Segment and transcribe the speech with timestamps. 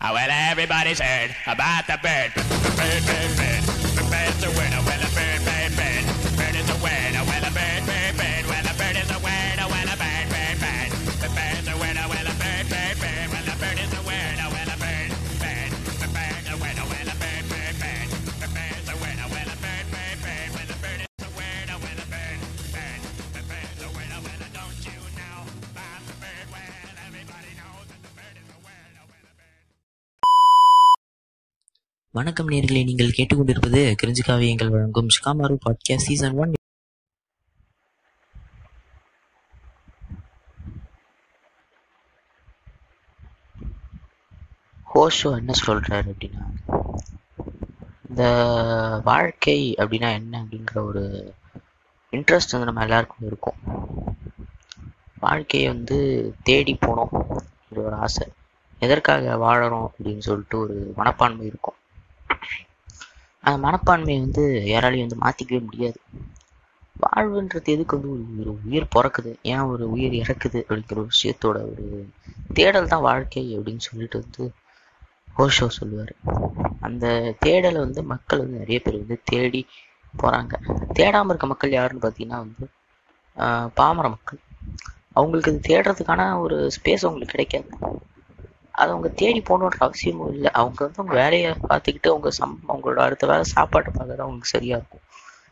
[0.00, 2.32] Well, everybody's heard about the bird.
[2.76, 3.64] Bird, bird, bird.
[4.08, 4.97] Bird's a winner.
[32.18, 36.52] வணக்கம் நேர்களை நீங்கள் கேட்டுக்கொண்டிருப்பது கிரிஞ்சு காவியங்கள் வழங்கும் Shikamaru podcast season one
[44.94, 46.46] Osho என்ன சொல்றாரு அப்படின்னா
[48.08, 48.24] இந்த
[49.04, 51.34] வாழ்க்கை அப்படின்னா என்ன அப்படிங்கிற ஒரு
[52.12, 53.58] இன்ட்ரெஸ்ட் வந்து நம்ம எல்லாருக்கும் இருக்கும்.
[55.20, 55.98] வாழ்க்கையை வந்து
[56.42, 58.28] தேடி போனோம் இது ஒரு ஆசை.
[58.78, 61.77] எதற்காக வாழறோம் அப்படின்னு சொல்லிட்டு ஒரு மனப்பான்மை இருக்கும்.
[63.44, 65.98] அந்த மனப்பான்மையை வந்து யாராலையும் வந்து மாற்றிக்கவே முடியாது.
[66.96, 69.32] வாழ்வுன்றது எதுக்கு வந்து ஒரு ஒரு உயிர் பிறக்குது?
[69.44, 71.84] ஏன் ஒரு உயிர் இறக்குது அப்படிங்கிற ஒரு விஷயத்தோட ஒரு
[72.50, 74.44] தேடல் தான் வாழ்க்கை அப்படின்னு சொல்லிட்டு வந்து
[75.36, 76.12] ஹோஷோ சொல்லுவார்.
[76.80, 77.06] அந்த
[77.44, 79.62] தேடலை வந்து மக்கள் வந்து நிறைய பேர் வந்து தேடி
[80.14, 80.54] போகிறாங்க
[80.92, 82.66] தேடாமல் இருக்க மக்கள் யாருன்னு பார்த்தீங்கன்னா வந்து
[83.36, 84.40] ஆஹ் பாமர மக்கள்.
[85.12, 87.68] அவங்களுக்கு அது தேடுறதுக்கான ஒரு ஸ்பேஸ் அவங்களுக்கு கிடைக்காது.
[88.80, 90.50] அது அவங்க தேடி போகணுன்ற அவசியமும் இல்லை.
[90.60, 95.04] அவங்க வந்து அவங்க வேலையை பார்த்துக்கிட்டு அவங்க சம் அவங்களோட அடுத்த வேலை சாப்பாட்டை பார்க்கறது அவங்களுக்கு சரியா இருக்கும்.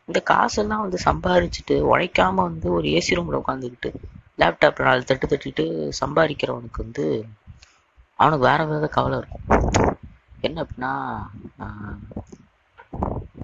[0.08, 3.91] இந்த காசெல்லாம் வந்து சம்பாரிச்சுட்டு உழைக்காம வந்து ஒரு ஏசி ரூம்ல உட்காந்துக்கிட்டு
[4.38, 5.64] லேப்டாப்ல நாலு தட்டு தட்டிட்டு
[6.00, 7.04] சம்பாதிக்கிறவனுக்கு வந்து
[8.19, 9.44] அவனுக்கு வேற வேற கவலை இருக்கும்.
[10.41, 10.92] என்ன அப்படின்னா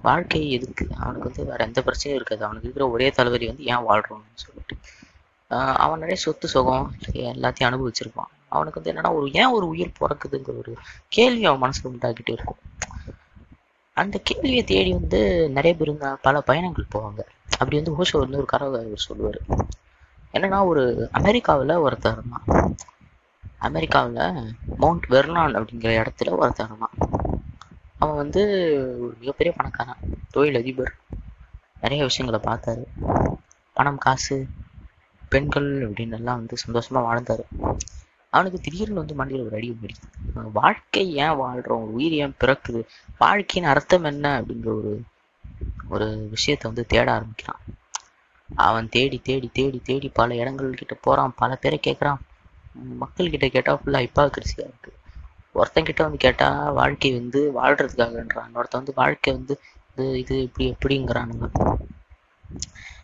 [0.03, 0.85] வாழ்க்கை எதுக்கு?
[1.01, 2.45] அவனுக்கு வந்து வேற எந்த பிரச்சனையும் இருக்காது.
[2.45, 4.75] அவனுக்கு இருக்கிற ஒரே தலைவலி வந்து ஏன் வாழ்றோம்னு சொல்லிட்டு.
[5.83, 6.87] அவன் நிறைய சொத்து சுகம்
[7.33, 8.31] எல்லாத்தையும் அனுபவிச்சிருப்பான்.
[8.55, 10.73] அவனுக்கு வந்து என்னன்னா ஒரு ஏன் ஒரு உயிர் பிறக்குதுங்கிற ஒரு
[11.07, 12.61] கேள்வி அவன் மனசுல உண்டாக்கிட்டே இருக்கும்.
[14.01, 15.19] அந்த கேள்வியை தேடி வந்து
[15.57, 17.21] நிறைய பேர் பல பயணங்கள் போவாங்க.
[17.51, 19.39] அப்படி வந்து ஓஷோ வந்து ஒரு கரவை சொல்லுவார்.
[20.33, 22.75] என்னன்னா ஒரு அமெரிக்காவில் ஒருத்தர் இருந்தான்.
[23.67, 26.97] அமெரிக்காவில் மவுண்ட் வெர்னான் அப்படிங்கிற இடத்துல ஒருத்தர் இருந்தான்.
[28.03, 28.41] அவன் வந்து
[29.01, 30.01] ஒரு மிகப்பெரிய பணக்காரன்
[30.35, 30.93] தொழில் அதிபர்
[31.83, 32.83] நிறைய விஷயங்களை பார்த்தாரு.
[33.77, 34.37] பணம் காசு
[35.33, 37.45] பெண்கள் அப்படின்னு எல்லாம் வந்து சந்தோஷமா வாழ்ந்தாரு.
[38.33, 41.87] அவனுக்கு திடீர்னு வந்து மண்டியில் ஒரு அடி பிடிக்குது வாழ்க்கை ஏன் வாழ்றோம்?
[41.95, 42.81] உயிர் ஏன் பிறக்குது?
[43.17, 44.93] வாழ்க்கையின் அர்த்தம் என்ன அப்படிங்கிற ஒரு
[45.89, 47.61] ஒரு விஷயத்தை வந்து தேட ஆரம்பிக்கிறான்.
[48.49, 51.33] அவன் தேடி தேடி தேடி தேடி பல இடங்கள் கிட்ட போறான்.
[51.35, 52.21] பல பேரை கேட்குறான்
[53.01, 54.91] மக்கள் கிட்ட கேட்டா ஃபுல்லா ஹிப்பாக்கிரசியா இருக்கு
[55.55, 59.55] ஒருத்தங்கிட்ட வந்து கேட்டா வாழ்க்கை வந்து வாழ்கிறதுக்காகன்றான் ஒருத்தன் வந்து வாழ்க்கை வந்து
[59.95, 61.47] இது இது இப்படி எப்படிங்கிறானுங்க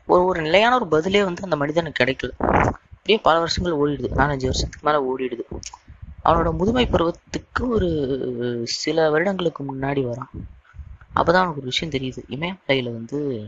[0.06, 2.32] ஒரு ஒரு நிலையான ஒரு பதிலே வந்து அந்த மனிதனுக்கு கிடைக்கல.
[3.10, 4.16] அப்படியே பல வருஷங்கள் ஓடிடுது.
[4.16, 5.60] நாலஞ்சு வருஷத்துக்கு மேலே ஓடிடுது.
[6.26, 10.46] அவனோட முதுமை பருவத்துக்கு ஒரு சில வருடங்களுக்கு முன்னாடி வரான்.
[11.16, 12.24] அப்பதான் அவனுக்கு ஒரு விஷயம் தெரியுது.
[12.30, 13.48] இமயமலையில வந்து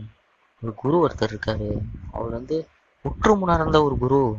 [0.62, 1.78] ஒரு குரு ஒருத்தர் இருக்காரு.
[2.12, 2.68] அவர் வந்து
[3.02, 4.36] உற்றுமுணர்ந்த ஒரு குரு.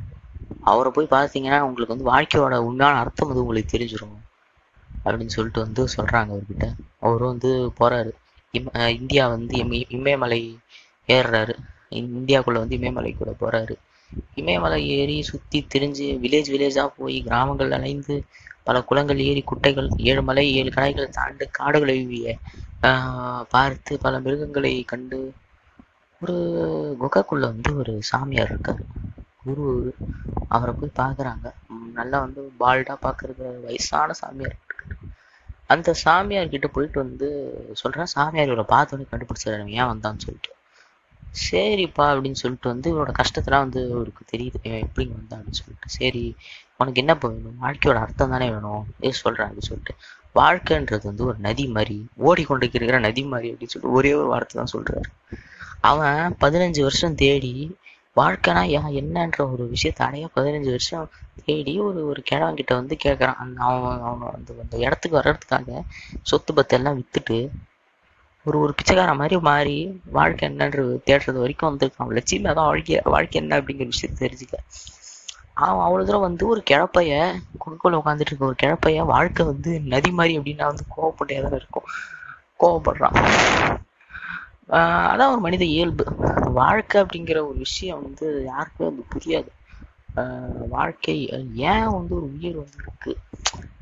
[0.62, 4.18] அவரை போய் பார்த்தீங்கன்னா உங்களுக்கு வந்து வாழ்க்கையோட உண்மையான அர்த்தம் வந்து உங்களுக்கு தெரிஞ்சிரும்
[5.06, 6.74] அப்படின்னு சொல்லிட்டு வந்து சொல்றாங்க அவர்கிட்ட.
[7.00, 8.12] அவரும் வந்து போறாரு.
[8.52, 10.60] இம் அஹ் இந்தியா வந்து இமய இமயமலை
[11.08, 11.58] ஏறுறாரு.
[11.90, 13.76] இந்தியாக்குள்ள வந்து இமயமலை கூட போறாரு.
[14.38, 18.16] இமயமலை ஏறி சுத்தி திரிஞ்சு வில்லேஜ் வில்லேஜா போய் கிராமங்கள் அலைந்து
[18.64, 21.98] பல குளங்கள் ஏறி குட்டைகள் ஏழு மலை ஏழு கடைகள் தாண்டு காடுகளை
[23.54, 25.20] பார்த்து பல மிருகங்களை கண்டு
[26.22, 26.36] ஒரு
[27.02, 28.84] குகைக்குள்ள வந்து ஒரு சாமியார் இருக்காரு.
[29.42, 29.66] குரு
[30.52, 31.48] அவரை போய் பார்க்குறாங்க.
[32.00, 34.58] நல்லா வந்து பால்டா பாக்குறது வயசான சாமியார்
[35.70, 37.28] அந்த சாமியார் கிட்ட போயிட்டு வந்து
[37.82, 40.52] சொல்றேன் சாமியார் இவரை பார்த்தோன்னே கண்டுபிடிச்சாரு ஏன் வந்தான்னு சொல்லிட்டு.
[41.52, 44.62] சரிப்பா அப்படின்னு சொல்லிட்டு வந்து இவரோட கஷ்டத்தெல்லாம் வந்து இவருக்கு தெரியுது.
[44.62, 45.88] எப்படி வந்தா அப்படின்னு சொல்லிட்டு.
[45.88, 46.36] சரி
[46.78, 47.56] உனக்கு என்ன வேணும்?
[47.62, 48.86] வாழ்க்கையோட அர்த்தம் தானே வேணும்?
[49.04, 49.96] ஏ சொல்றேன் அப்படின்னு சொல்லிட்டு.
[50.36, 55.36] வாழ்க்கைன்றது வந்து ஒரு நதி மாதிரி ஓடிக்கொண்டிருக்கிற நதி மாதிரி அப்படின்னு சொல்லிட்டு ஒரே ஒரு வார்த்தை தான் சொல்றாரு.
[55.80, 57.78] அவன் பதினஞ்சு வருஷம் தேடி
[58.16, 61.10] வாழ்க்கைனா யா- என்னன்ற ஒரு விஷயத்த அடைய பதினஞ்சு வருஷம்
[61.46, 65.82] தேடி ஒரு ஒரு கிழவன் கிட்ட வந்து கேட்கறான் அவன் அவன் அந்த அந்த இடத்துக்கு வர்றதுக்காக
[66.22, 67.50] சொத்து பத்தெல்லாம் வித்துட்டு
[68.46, 72.10] ஒரு ஒரு பிச்சைக்காரன் மாதிரி மாறி வாழ்க்கை என்னன்றது தேடுறது வரைக்கும் வந்திருக்கான்.
[72.10, 74.54] லட்சியமே அதான் வாழ்க்கை வாழ்க்கை என்ன அப்படிங்கிற விஷயத்த தெரிஞ்சுக்க.
[75.54, 77.34] அவன் அவ்வளவு தூரம் வந்து ஒரு கிழப்பைய
[77.66, 81.84] குடுக்குள்ள உட்காந்துட்டு இருக்க ஒரு கிழப்பைய வாழ்க்கை வந்து நதி மாதிரி அப்படின்னா வந்து கோவப்பட்டே தான் இருக்கும்.
[82.60, 83.16] கோவப்படுறான்.
[84.70, 86.06] ஆஹ் அதான் ஒரு மனித இயல்பு.
[86.54, 89.48] வாழ்க்கை அப்படிங்கிற ஒரு விஷயம் வந்து யாருக்குமே வந்து புரியாது.
[90.16, 93.18] ஆஹ் வாழ்க்கை ஏன் வந்து ஒரு உயிர் வந்து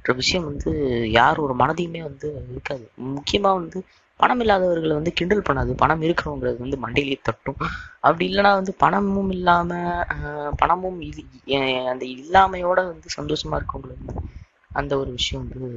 [0.03, 0.71] இருக்குன்ற விஷயம் வந்து
[1.11, 2.91] யார் ஒரு மனதையுமே வந்து இருக்காது.
[3.01, 3.83] முக்கியமா வந்து
[4.21, 5.71] பணம் இல்லாதவர்களை வந்து கிண்டல் பண்ணாது.
[5.83, 7.59] பணம் இருக்கிறவங்களுக்கு வந்து மண்டையிலேயே தட்டும்.
[7.99, 9.71] அப்படி இல்லைன்னா வந்து பணமும் இல்லாம
[10.57, 11.23] பணமும் இது
[11.91, 14.15] அந்த இல்லாமையோட வந்து சந்தோஷமா இருக்கவங்களை வந்து
[14.73, 15.69] அந்த ஒரு விஷயம் வந்து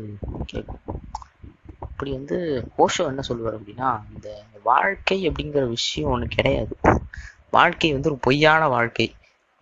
[0.47, 1.01] கேட்கும்
[1.87, 2.37] அப்படி வந்து
[2.79, 4.29] ஓஷோ என்ன சொல்லுவார் அப்படின்னா இந்த
[4.63, 6.75] வாழ்க்கை அப்படிங்கிற விஷயம் ஒன்று கிடையாது.
[7.51, 9.07] வாழ்க்கை வந்து ஒரு பொய்யான வாழ்க்கை.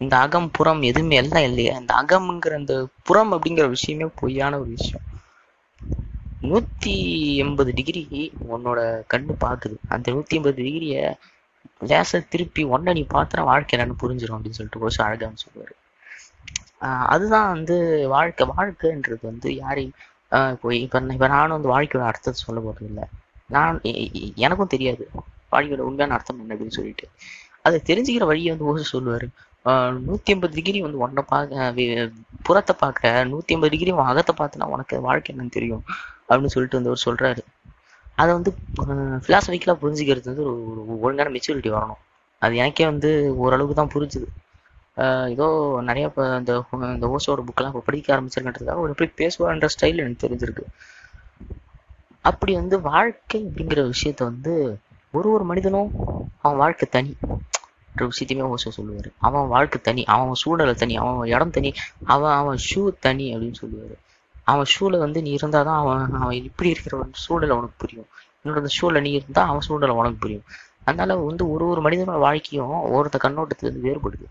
[0.01, 1.75] இந்த அகம் புறம் எதுவுமே எல்லாம் இல்லையா.
[1.77, 5.07] இந்த அகம்ங்கிற அந்த புறம் அப்படிங்கிற விஷயமே பொய்யான ஒரு விஷயம்.
[6.43, 9.77] நூத்தி எண்பது டிகிரி உன்னோட கண்ணு பாக்குது.
[9.89, 11.15] அந்த நூத்தி எண்பது டிகிரிய
[11.81, 15.75] லேச திருப்பி ஒன்ன நீ பார்த்தா வாழ்க்கை என்னன்னு புரிஞ்சிடும் அப்படின்னு சொல்லிட்டு ஒரு அழகான்னு சொல்லுவாரு.
[16.81, 18.49] ஆஹ் அதுதான் வந்து வாழ்க்கை.
[18.57, 19.93] வாழ்க்கைன்றது வந்து யாரையும்
[20.31, 23.05] ஆஹ் இப்போ இப்ப இப்ப நானும் வந்து வாழ்க்கையோட அர்த்தத்தை சொல்ல போறது இல்லை.
[23.47, 23.81] நான்
[24.35, 25.11] எனக்கும் தெரியாது.
[25.53, 27.09] வாழ்க்கையோட உண்மையான அர்த்தம் என்ன அப்படின்னு சொல்லிட்டு.
[27.63, 29.29] அதை தெரிஞ்சுக்கிற வழியை வந்து ஓசு சொல்லுவாரு.
[29.65, 31.75] ஆஹ் நூத்தி ஐம்பது டிகிரி வந்து உன்னை பார்க்க
[32.43, 35.85] புறத்தை பார்க்குற நூத்தி ஐம்பது டிகிரி உன் அகத்தை பார்த்தனா உனக்கு வாழ்க்கை என்னன்னு தெரியும்.
[36.33, 37.43] அப்படின்னு சொல்லிட்டு வந்து அவர் சொல்றாரு.
[38.21, 38.51] அதை வந்து
[39.25, 42.01] ஃபிலாசபிக்கலாக புரிஞ்சுக்கிறது வந்து ஒரு ஒரு ஒழுங்கான மெச்சூரிட்டி வரணும்.
[42.43, 43.11] அது எனக்கே வந்து
[43.43, 44.29] ஓரளவுக்கு தான் புரிஞ்சுது.
[45.35, 45.47] ஏதோ
[45.89, 46.53] நிறைய இப்போ இந்த
[46.95, 50.65] இந்த ஓசோட புக்கெல்லாம் இப்போ படிக்க ஆரம்பிச்சிருக்கன்றதுக்காக ஒரு எப்படி பேசுவான்ற ஸ்டைல் எனக்கு தெரிஞ்சிருக்கு.
[52.25, 54.53] அப்படி வந்து வாழ்க்கை அப்படிங்கிற விஷயத்த வந்து
[55.15, 55.91] ஒரு ஒரு மனிதனும்
[56.43, 57.13] அவன் வாழ்க்கை தனி.
[57.95, 59.09] ஒரு விஷயத்தையுமே ஓசோ சொல்லுவார்.
[59.27, 61.71] அவன் வாழ்க்கை தனி அவன் சூழ்நிலை தனி அவன் இடம் தனி
[62.15, 63.97] அவன் அவன் ஷூ தனி அப்படின்னு சொல்லுவார்.
[64.47, 68.09] அவன் ஷூல வந்து நீ இருந்தால் தான் அவன் அவன் இப்படி இருக்கிற ஒரு சூழல் அவனுக்கு புரியும்.
[68.39, 70.47] இன்னொரு அந்த ஷூல நீ இருந்தால் அவன் சூழல் உனக்கு புரியும்.
[70.87, 74.27] அதனால வந்து ஒரு ஒரு மனிதனோட வாழ்க்கையும் ஒருத்த கண்ணோட்டத்துல இருந்து வேறுபடுது.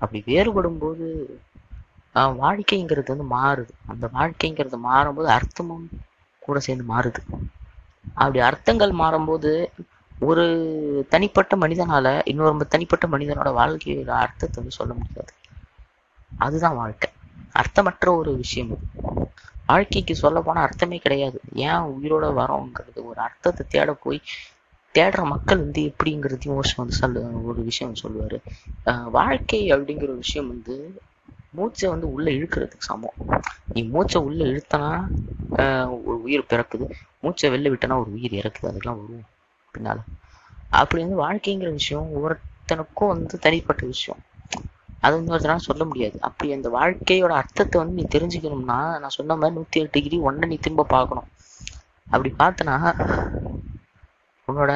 [0.00, 1.06] அப்படி வேறுபடும் போது
[2.38, 3.72] வாழ்க்கைங்கிறது வந்து மாறுது.
[3.92, 5.86] அந்த வாழ்க்கைங்கிறது மாறும்போது அர்த்தமும்
[6.42, 7.20] கூட சேர்ந்து மாறுது.
[8.16, 9.50] அப்படி அர்த்தங்கள் மாறும்போது
[10.20, 10.44] ஒரு
[11.10, 15.32] தனிப்பட்ட மனிதனால இன்னொரு தனிப்பட்ட மனிதனோட வாழ்க்கையோட அர்த்தத்தை வந்து சொல்ல முடியாது.
[16.32, 17.08] அதுதான் வாழ்க்கை.
[17.54, 18.86] அர்த்தமற்ற ஒரு விஷயம் அது.
[19.68, 21.38] வாழ்க்கைக்கு சொல்ல போனால் அர்த்தமே கிடையாது.
[21.62, 24.20] ஏன் உயிரோட வரோங்கிறது ஒரு அர்த்தத்தை தேட போய்
[24.94, 28.38] தேடுற மக்கள் வந்து எப்படிங்கிறதையும் ஒரு வந்து சொல்ல ஒரு விஷயம் சொல்லுவாரு.
[28.86, 30.74] ஆஹ் வாழ்க்கை அப்படிங்கிற ஒரு விஷயம் வந்து
[31.52, 33.18] மூச்சை வந்து உள்ள இழுக்கிறதுக்கு சமம்.
[33.72, 34.90] நீ மூச்சை உள்ள இழுத்தனா
[35.52, 36.86] ஆஹ் ஒரு உயிர் பிறக்குது.
[37.20, 38.68] மூச்சை வெளில விட்டனா ஒரு உயிர் இறக்குது.
[38.68, 39.26] அதுக்கெல்லாம் வரும்
[39.74, 40.02] பின்னால்.
[40.72, 44.20] அப்படி வந்து வாழ்க்கைங்கிற விஷயம் ஒவ்வொருத்தனுக்கும் வந்து தனிப்பட்ட விஷயம்.
[45.02, 46.16] அது வந்து ஒருத்தனால சொல்ல முடியாது.
[46.20, 50.56] அப்படி அந்த வாழ்க்கையோட அர்த்தத்தை வந்து நீ தெரிஞ்சுக்கணும்னா நான் சொன்ன மாதிரி நூத்தி எட்டு டிகிரி ஒன்றை நீ
[50.58, 51.28] திரும்ப பார்க்கணும்.
[52.06, 52.76] அப்படி பார்த்தனா
[54.48, 54.72] உன்னோட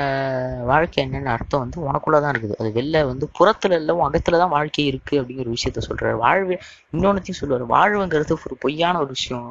[0.65, 2.55] வாழ்க்கை என்னென்ன அர்த்தம் வந்து உனக்குள்ளதான் இருக்குது.
[2.59, 6.55] அது வெளில வந்து புறத்துல இல்ல உன் அகத்துல தான் வாழ்க்கை இருக்கு அப்படிங்கிற ஒரு விஷயத்த சொல்றாரு வாழ்வு
[6.93, 7.67] இன்னொன்னத்தையும் சொல்லுவாரு.
[7.75, 9.51] வாழ்வுங்கிறது ஒரு பொய்யான ஒரு விஷயம்.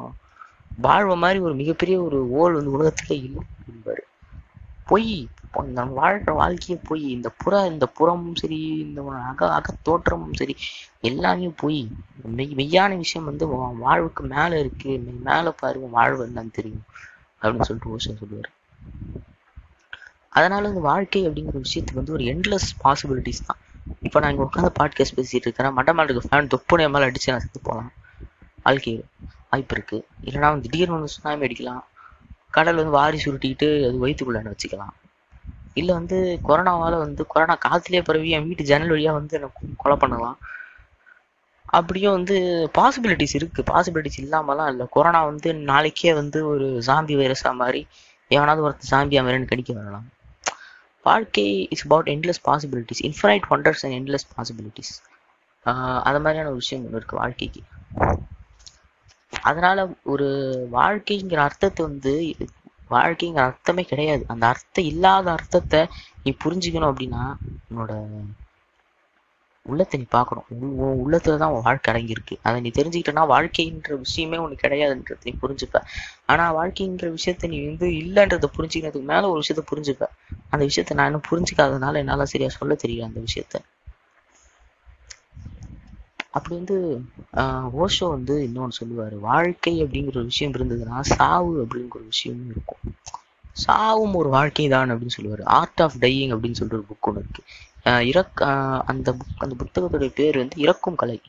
[0.78, 4.04] வாழ்வு மாதிரி ஒரு மிகப்பெரிய ஒரு ஓல் வந்து உலகத்துல இல்லை என்பாரு
[4.86, 5.10] பொய்.
[5.52, 10.56] நம்ம வாழ்கிற வாழ்க்கையே பொய் இந்த புற இந்த புறமும் சரி இந்த அக அக தோற்றமும் சரி
[11.00, 11.88] எல்லாமே போய்
[12.22, 13.46] மெய் மெய்யான விஷயம் வந்து
[13.78, 14.98] வாழ்வுக்கு மேல இருக்கு.
[15.24, 16.84] மேல பாரு வாழ்வு என்னன்னு தெரியும்.
[17.42, 18.50] அப்படின்னு சொல்லிட்டு ஓஷன் சொல்லுவாரு.
[20.28, 23.58] அதனால இந்த வாழ்க்கை அப்படிங்கிற விஷயத்துக்கு வந்து ஒரு எண்ட்லெஸ் பாசிபிலிட்டிஸ் தான்.
[24.00, 27.60] இப்போ நான் இங்க உட்காந்து பாட்காஸ்ட் பேசிட்டு இருக்கிறேன் மட்ட இருக்க ஃபேன் தொப்புனைய மேல அடிச்சு நான் செத்து
[27.62, 27.92] போகலாம்
[28.62, 29.04] வாழ்க்கை
[29.50, 30.06] வாய்ப்பு இருக்கு.
[30.24, 31.84] இல்லைன்னா வந்து திடீர்னு சுனாமி அடிக்கலாம்.
[32.50, 34.94] கடல் வந்து வாரி சுருட்டிக்கிட்டு அது வயிற்றுக்குள்ள வச்சுக்கலாம்.
[35.80, 36.18] இல்லை வந்து
[36.48, 40.38] கொரோனாவால் வந்து கொரோனா காத்துலயே பரவி என் வீட்டு ஜன்னல் வழியாக வந்து எனக்கு கொலை பண்ணலாம்.
[41.78, 42.36] அப்படியும் வந்து
[42.78, 43.60] பாசிபிலிட்டிஸ் இருக்கு.
[43.72, 44.86] பாசிபிலிட்டிஸ் இல்லாமலாம் இல்லை.
[44.96, 47.82] கொரோனா வந்து நாளைக்கே வந்து ஒரு சாம்பி வைரஸா மாதிரி
[48.30, 50.08] எவனாவது ஒருத்தர் சாம்பியாக மாதிரின்னு கடிக்க வரலாம்.
[51.06, 51.44] வாழ்க்கை
[51.74, 54.92] is about endless possibilities infinite wonders and endless possibilities
[56.08, 57.62] அது மாதிரியான ஒரு விஷயம் ஒன்று இருக்கு வாழ்க்கைக்கு.
[59.42, 59.78] அதனால
[60.12, 60.28] ஒரு
[60.72, 62.12] வாழ்க்கைங்கிற அர்த்தத்தை வந்து
[62.90, 64.24] வாழ்க்கைங்கிற அர்த்தமே கிடையாது.
[64.28, 65.80] அந்த அர்த்தம் இல்லாத அர்த்தத்தை
[66.24, 67.24] நீ புரிஞ்சுக்கணும் அப்படின்னா
[67.70, 67.92] உன்னோட
[69.66, 70.46] உள்ளத்தை நீ பார்க்கணும்.
[70.82, 72.36] உன் உள்ளத்துல தான் உன் வாழ்க்கை அடங்கியிருக்கு.
[72.42, 75.80] அதை நீ தெரிஞ்சுக்கிட்டனா வாழ்க்கைன்ற விஷயமே உனக்கு கிடையாதுன்றத நீ புரிஞ்சுப்ப.
[76.26, 80.06] ஆனா வாழ்க்கைன்ற விஷயத்த நீ வந்து இல்லைன்றத புரிஞ்சுக்கிறதுக்கு மேல ஒரு விஷயத்த புரிஞ்சுப்ப.
[80.52, 83.56] அந்த விஷயத்த நான் இன்னும் புரிஞ்சுக்காததுனால என்னால சரியா சொல்ல தெரியல அந்த விஷயத்த.
[86.30, 89.18] அப்படி வந்து ஆஹ் ஓஷோ வந்து இன்னொன்னு சொல்லுவாரு.
[89.18, 92.94] வாழ்க்கை அப்படிங்கிற ஒரு விஷயம் இருந்ததுன்னா சாவு அப்படிங்கிற ஒரு விஷயமும் இருக்கும்.
[93.52, 95.42] சாவும் ஒரு வாழ்க்கை தான் அப்படின்னு சொல்லுவார்.
[95.42, 97.42] ஆர்ட் ஆஃப் டையிங் அப்படின்னு சொல்லிட்டு ஒரு புக் ஒன்று இருக்கு.
[97.84, 101.20] இறக் அந்த புக் அந்த புத்தகத்துடைய பேர் வந்து இறக்கும் கலை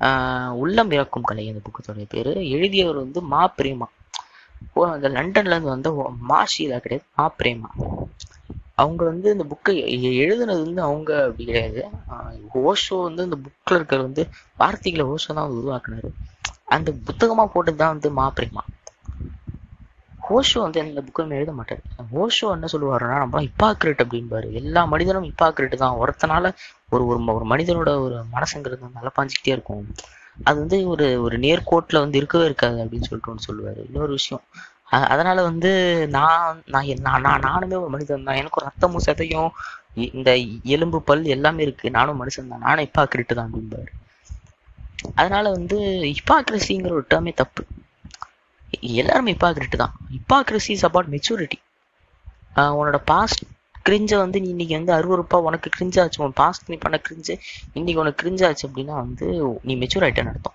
[0.00, 2.36] ஆஹ் உள்ளம் இறக்கும் கலை அந்த புக்கத்துடைய பேர்.
[2.36, 3.84] எழுதியவர் வந்து மா பிரேமா.
[4.74, 7.82] அந்த லண்டன்ல இருந்து வந்த ஓ- மா ஷீலா கிடையாது மா பிரேமா.
[8.82, 9.74] அவங்க வந்து இந்த புக்கை
[10.22, 11.82] எழுதுனது வந்து அவங்க அப்படி கிடையாது.
[12.12, 14.24] ஆஹ் ஓஷோ வந்து இந்த புக்ல இருக்கிற வந்து
[14.56, 16.10] வார்த்தைகளை ஓஷோ தான் உருவாக்குனாரு.
[16.68, 18.64] அந்த புத்தகமா போட்டது தான் வந்து மா பிரேமா
[20.30, 21.80] ஓஷோ வந்து எந்த புக்கும் எழுத மாட்டார்.
[22.16, 25.98] ஓஷோ என்ன சொல்லுவாருன்னா நம்ம இப்பாக்ரேட் அப்படின்பாரு எல்லா மனிதனும் இப்பாக்ரேட் தான்.
[26.02, 26.44] ஒருத்தனால
[26.90, 29.12] ஒரு ஒரு ஒரு மனிதனோட ஒரு மனசுங்கிறது வந்து நல்லா
[29.46, 29.84] இருக்கும்.
[30.42, 33.80] அது வந்து ஒரு ஒரு நேர்கோட்டில் வந்து இருக்கவே இருக்காது அப்படின்னு சொல்லிட்டு ஒன்று சொல்லுவாரு.
[33.88, 34.44] இன்னொரு விஷயம்
[34.90, 35.70] அதனால வந்து
[36.08, 38.34] நான் நான் என்- நான் நான் நானுமே ஒரு மனிதன் தான்.
[38.34, 39.50] எனக்கு ஒரு ரத்தமும் சதையும்
[40.14, 41.90] இந்த எலும்பு பல் எல்லாமே இருக்கு.
[41.90, 42.58] நானும் மனுஷன் தான்.
[42.58, 43.90] நானும் இப்பாக்ரேட் தான் அப்படிம்பாரு.
[45.14, 45.78] அதனால வந்து
[46.14, 47.62] இப்பாக்ரஸிங்கிற ஒரு டேர்மே தப்பு.
[48.80, 49.92] எல்லாருமே இப்பாக்ரிட்டு தான்.
[50.18, 51.58] இப்பாக்ரசி இஸ் அபவுட் மெச்சூரிட்டி
[52.56, 53.42] உன்னோட பாஸ்ட்
[53.88, 57.38] கிரிஞ்சை வந்து நீ இன்னைக்கு வந்து அறுபது உனக்கு கிரிஞ்சாச்சு உன் பாஸ்ட் நீ பண்ண கிரிஞ்சு
[57.72, 59.26] இன்னைக்கு உனக்கு கிரிஞ்சாச்சு அப்படின்னா வந்து
[59.62, 60.54] நீ மெச்சூர் ஆயிட்டேன்னு அர்த்தம்.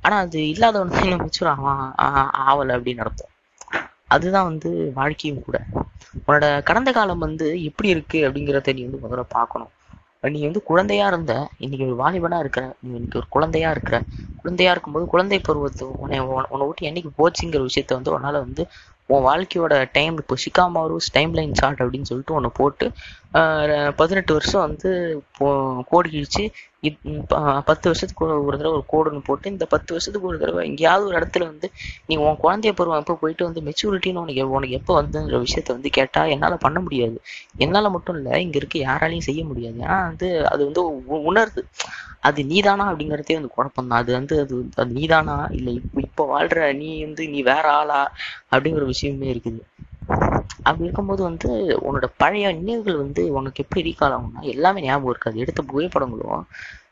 [0.00, 1.94] ஆனா அது இல்லாதவன் இன்னும் மெச்சூர் ஆவான்
[2.48, 3.31] ஆவலை அப்படின்னு அர்த்தம்.
[4.12, 5.56] அதுதான் வந்து வாழ்க்கையும் கூட.
[6.28, 9.72] உன்னோட கடந்த காலம் வந்து எப்படி இருக்கு அப்படிங்கிறத நீ வந்து முதல்ல பார்க்கணும்.
[10.24, 11.32] நீ வந்து குழந்தையா இருந்த
[11.64, 13.96] இன்னைக்கு ஒரு வாலிபனா இருக்கிற நீ இன்னைக்கு ஒரு குழந்தையா இருக்கிற
[14.44, 18.62] குழந்தையா இருக்கும்போது குழந்தை பருவத்தை உன்னை உன்னை விட்டு என்னைக்கு போச்சுங்கிற விஷயத்த வந்து உன்னால வந்து
[19.10, 22.86] உன் வாழ்க்கையோட டைம் இப்போ ஷிகாமாரூஸ் டைம் லைன் சார்ட் அப்படின்னு சொல்லிட்டு ஒன்று போட்டு
[23.98, 24.90] பதினெட்டு வருஷம் வந்து
[25.90, 26.44] கோடு கிழிச்சு
[27.68, 31.46] பத்து வருஷத்துக்கு ஒரு தடவை ஒரு கோடுன்னு போட்டு இந்த பத்து வருஷத்துக்கு ஒரு தடவை எங்கேயாவது ஒரு இடத்துல
[31.50, 31.68] வந்து
[32.08, 36.32] நீ உன் குழந்தைய பருவம் எப்போ போயிட்டு வந்து மெச்சூரிட்டின்னு உனக்கு உனக்கு எப்போ வந்துங்கிற விஷயத்த வந்து கேட்டால்
[36.34, 37.16] என்னால் பண்ண முடியாது.
[37.64, 39.78] என்னால் மட்டும் இல்லை இங்கே இருக்க யாராலையும் செய்ய முடியாது.
[39.78, 40.82] ஏன்னா வந்து அது வந்து
[41.30, 41.62] உணருது
[42.28, 45.36] அது நீதானா அப்படிங்கிறதே வந்து குழப்பம் தான் அது வந்து அது அது நீதானா?
[45.56, 48.00] இல்லை இப்போ இப்போ வாழ்ற நீ வந்து நீ வேற ஆளா
[48.52, 49.60] அப்படிங்கிற விஷயமே இருக்குது.
[50.66, 51.48] அப்படி இருக்கும்போது வந்து
[51.86, 55.36] உன்னோட பழைய நினைவுகள் வந்து உனக்கு எப்படி ரீகால் ஆகும்னா எல்லாமே ஞாபகம் இருக்காது.
[55.44, 56.44] எடுத்த புகைப்படங்களும்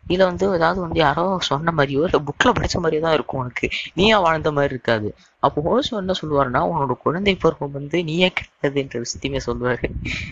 [0.09, 3.67] இதுல வந்து ஏதாவது வந்து யாரோ சொன்ன மாதிரியோ இல்லை புக்ல படிச்ச மாதிரியோ தான் இருக்கும் உனக்கு.
[3.99, 5.09] நீயா வாழ்ந்த மாதிரி இருக்காது.
[5.43, 9.89] அப்போ ஹோஷோ என்ன சொல்லுவாருன்னா உன்னோட குழந்தை பருவம் வந்து நீயே கிடையாதுன்ற விஷயத்தையுமே சொல்லுவாரு.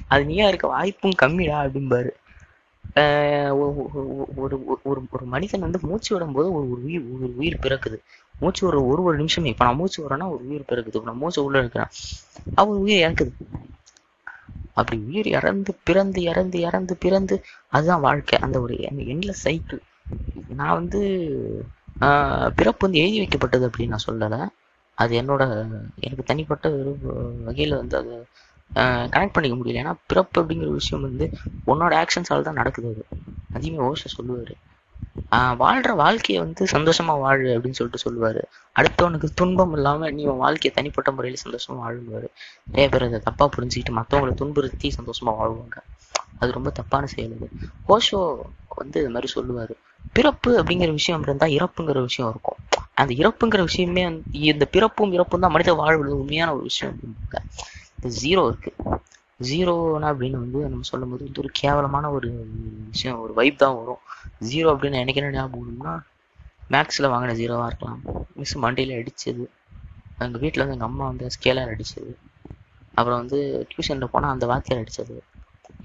[0.08, 2.12] அது நீயா இருக்க வாய்ப்பும் கம்மிடா அப்படிம்பாரு.
[4.42, 4.56] ஒரு
[4.90, 7.98] ஒரு ஒரு மனிதன் வந்து மூச்சு விடும் போது ஒரு உயிர் ஒரு உயிர் பிறக்குது.
[8.40, 9.52] மூச்சு ஒரு ஒரு ஒரு நிமிஷமே.
[9.54, 11.92] இப்போ நான் மூச்சு வரேன்னா ஒரு உயிர் பிறகுது இப்போ நான் மூச்சு உள்ள இருக்கிறேன்.
[12.60, 13.32] அவர் உயிர் இறக்குது.
[14.78, 17.36] அப்படி உயிர் இறந்து பிறந்து இறந்து இறந்து பிறந்து
[17.76, 18.36] அதுதான் வாழ்க்கை.
[18.46, 18.74] அந்த ஒரு
[19.14, 19.80] எண்ட்லெஸ் சைக்கிள்
[20.60, 21.00] நான் வந்து
[22.58, 24.40] பிறப்பு வந்து எழுதி வைக்கப்பட்டது அப்படின்னு நான் சொல்லலை.
[24.98, 25.42] அது என்னோட
[26.06, 26.92] எனக்கு தனிப்பட்ட ஒரு
[27.46, 28.14] வகையில் வந்து அதை
[29.14, 29.80] கனெக்ட் பண்ணிக்க முடியல.
[29.82, 31.26] ஏன்னா பிறப்பு அப்படிங்கிற விஷயம் வந்து
[31.70, 33.04] உன்னோட ஆக்ஷன்ஸால் தான் நடக்குது அது.
[33.54, 34.54] அதையுமே ஓஷ சொல்லுவார்.
[35.62, 38.40] வாழ்கிற வாழ்க்கையை வந்து சந்தோஷமா வாழு அப்படின்னு சொல்லிட்டு சொல்லுவார்.
[38.76, 42.28] அடுத்தவனுக்கு துன்பம் இல்லாமல் நீ உன் வாழ்க்கையை தனிப்பட்ட முறையில் சந்தோஷமா வாழுவார்
[42.70, 45.76] நிறைய பேர் அதை தப்பாக புரிஞ்சுக்கிட்டு மற்றவங்களை துன்புறுத்தி சந்தோஷமா வாழ்வாங்க.
[46.38, 47.48] அது ரொம்ப தப்பான செயல் அது.
[47.88, 48.20] ஓஷோ
[48.80, 49.74] வந்து இது மாதிரி சொல்லுவார்.
[50.12, 52.58] பிறப்பு அப்படிங்கிற விஷயம் இருந்தால் இறப்புங்கிற விஷயம் இருக்கும்.
[52.94, 54.04] அந்த இறப்புங்கிற விஷயமே
[54.52, 57.42] இந்த பிறப்பும் இறப்பும் தான் மனித வாழ்வது உண்மையான ஒரு விஷயம் இந்த
[58.22, 58.72] ஜீரோ இருக்கு.
[59.40, 62.28] ஜீரோனா அப்படின்னு வந்து நம்ம சொல்லும் போது வந்து ஒரு கேவலமான ஒரு
[62.92, 64.00] விஷயம் ஒரு வைப் தான் வரும்.
[64.48, 65.92] ஜீரோ அப்படின்னு எனக்கு என்ன ஞாபகம் வரும்னா
[66.74, 68.00] மேக்ஸில் வாங்கின ஜீரோவாக இருக்கலாம்.
[68.40, 69.44] மிஸ் மண்டியில் அடித்தது
[70.24, 72.12] எங்கள் வீட்டில் வந்து எங்கள் அம்மா வந்து ஸ்கேலார் அடித்தது
[72.94, 73.38] அப்புறம் வந்து
[73.70, 75.16] டியூஷனில் போனால் அந்த வாத்தியார் அடித்தது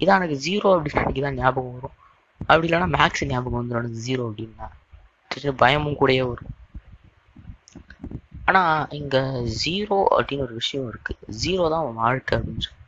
[0.02, 1.96] இதான் எனக்கு ஜீரோ அப்படின்னு அன்றைக்கி தான் ஞாபகம் வரும்.
[2.40, 4.68] அப்படி இல்லைன்னா மேக்ஸ் ஞாபகம் வந்துடும் எனக்கு ஜீரோ அப்படின்னா.
[5.62, 6.52] பயமும் கூடயே வரும்.
[8.44, 9.20] ஆனால் இங்கே
[9.64, 12.80] ஜீரோ அப்படின்னு ஒரு விஷயம் இருக்குது ஜீரோ தான் வாழ்க்கை அப்படின்னு சொல்லி.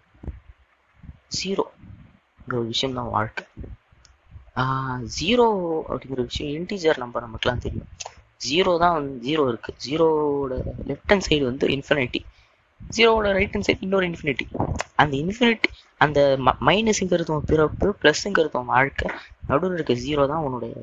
[1.32, 3.44] ஜீரோங்கிற ஒரு விஷயம் தான் வாழ்க்கை.
[5.18, 5.46] ஜீரோ
[5.92, 7.88] அப்படிங்கிற விஷயம் இன்டீஜர் நம்பர் நமக்குலாம் தெரியும்.
[8.46, 9.70] ஜீரோ தான் வந்து ஜீரோ இருக்கு.
[9.86, 10.54] ஜீரோவோட
[10.90, 12.20] லெஃப்ட் ஹேண்ட் சைடு வந்து இன்ஃபினிட்டி
[12.96, 14.46] ஜீரோவோட ரைட் ஹேண்ட் சைடு இன்னொரு இன்ஃபினிட்டி
[15.02, 15.68] அந்த இன்ஃபினிட்டி
[16.04, 16.20] அந்த
[16.68, 19.08] மைனஸுங்கிறது உன் பிறப்பு ப்ளஸ்ஸுங்கிறது உன் வாழ்க்கை.
[19.48, 20.74] நடுவில் இருக்க ஜீரோ தான் உன்னுடைய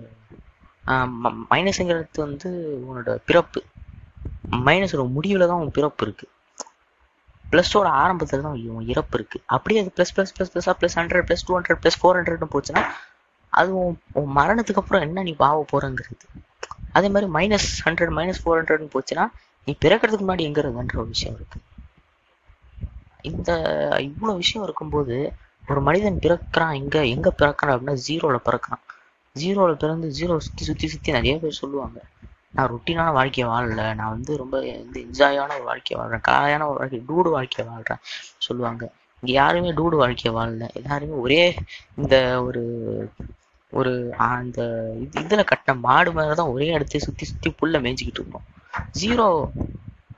[1.54, 2.50] மைனஸுங்கிறது வந்து
[2.88, 3.62] உன்னோட பிறப்பு.
[4.68, 6.28] மைனஸோட முடிவில் தான் உன் பிறப்பு இருக்கு.
[7.53, 9.39] ப்ளஸோட ஆரம்பத்தில் தான் உன் இறப்பு இருக்கு.
[9.55, 12.83] அப்படியே அது ப்ளஸ் ப்ளஸ் ப்ளஸ் ப்ளஸ்ஸாக plus hundred plus two hundred plus four ஹண்ட்ரட்னு போச்சுன்னா
[13.53, 16.27] அது உன் உன் மரணத்துக்கு அப்புறம் என்ன நீ பாவ போகிறங்கிறது
[16.98, 19.25] அதே மாதிரி மைனஸ் ஹண்ட்ரட் மைனஸ் ஃபோர் ஹண்ட்ரட்னு போச்சுன்னா
[19.67, 20.62] நீ பிறக்கிறதுக்கு முன்னாடி எங்க
[21.01, 21.60] ஒரு விஷயம் இருக்கு.
[23.29, 23.51] இந்த
[24.07, 25.17] இவ்வளோ விஷயம் இருக்கும்போது
[25.69, 28.83] ஒரு மனிதன் பிறக்கிறான் எங்கே எங்க பிறக்கிறான் அப்படின்னா ஜீரோல பிறக்கிறான்.
[29.36, 32.00] ஜீரோல பிறந்து ஜீரோ சுத்தி சுத்தி சுத்தி நிறைய பேர் சொல்லுவாங்க.
[32.55, 33.83] நான் ரொட்டீனான வாழ்க்கையை வாழல.
[34.00, 36.24] நான் வந்து ரொம்ப வந்து என்ஜாயான ஒரு வாழ்க்கையை வாழ்றேன்.
[36.27, 38.01] கலாயான ஒரு வாழ்க்கை டூடு வாழ்க்கையை வாழ்றேன்
[38.48, 38.83] சொல்லுவாங்க.
[39.24, 40.67] இங்கே யாருமே டூடு வாழ்க்கையை வாழல.
[40.74, 41.43] எல்லாருமே ஒரே
[41.95, 42.15] இந்த
[42.48, 42.63] ஒரு
[43.74, 44.62] ஒரு அந்த
[45.22, 48.48] இதுல கட்டின மாடு மேலதான் ஒரே இடத்தை சுத்தி சுத்தி புல்ல மேய்ஞ்சிக்கிட்டு இருக்கோம்
[49.01, 49.25] ஜீரோ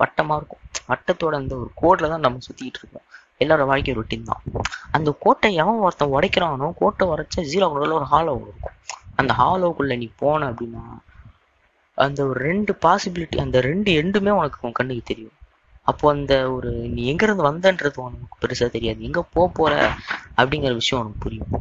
[0.01, 0.63] வட்டமா இருக்கும்.
[0.89, 3.05] வட்டத்தோட அந்த ஒரு கோட்ல தான் நம்ம சுற்றிக்கிட்டு இருக்கோம்
[3.43, 4.43] எல்லாரோட வாழ்க்கை ரொட்டீன் தான்.
[4.91, 7.67] அந்த கோட்டை எவன் ஒருத்தன் உடைக்கிறானோ கோட்டை உடைச்சா ஜீரோ
[7.99, 8.77] ஒரு ஹாலோ இருக்கும்.
[9.15, 10.83] அந்த ஹாலோக்குள்ளே நீ போன அப்படின்னா
[11.97, 15.35] அந்த ஒரு ரெண்டு பாசிபிலிட்டி அந்த ரெண்டு எண்டுமே உனக்கு உன் கண்ணுக்கு தெரியும்.
[15.87, 19.03] அப்போ அந்த ஒரு நீ எங்க இருந்து வந்தன்றது உனக்கு பெருசா தெரியாது.
[19.03, 19.73] எங்க போக போற
[20.37, 21.51] அப்படிங்கிற விஷயம் உனக்கு புரியும்.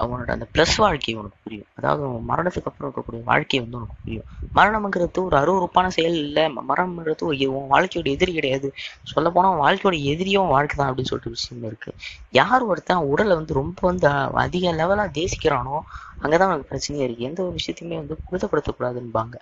[0.00, 1.66] அவனோட அந்த ப்ளஸ் வாழ்க்கை உனக்கு புரியும்.
[1.74, 4.26] அதாவது மரணத்துக்கு அப்புறம் இருக்கக்கூடிய வாழ்க்கை வந்து உனக்கு புரியும்.
[4.54, 6.44] மரணம்ங்கிறது ஒரு அருவறுப்பான செயல் இல்லை.
[6.68, 8.68] மரணம்ங்கிறது உன் வாழ்க்கையோட எதிரி கிடையாது.
[9.02, 11.90] சொல்ல போனா வாழ்க்கையோட எதிரியும் வாழ்க்கை தான் அப்படின்னு சொல்லிட்டு விஷயம் இருக்கு.
[12.32, 14.08] யார் ஒருத்தன் உடலை வந்து ரொம்ப வந்து
[14.44, 15.76] அதிக லெவலா தேசிக்கிறானோ
[16.22, 17.24] அங்கதான் அவனுக்கு பிரச்சனையே இருக்கு.
[17.24, 19.36] எந்த ஒரு விஷயத்தையுமே வந்து புனிதப்படுத்தக்கூடாதுன்பாங்க.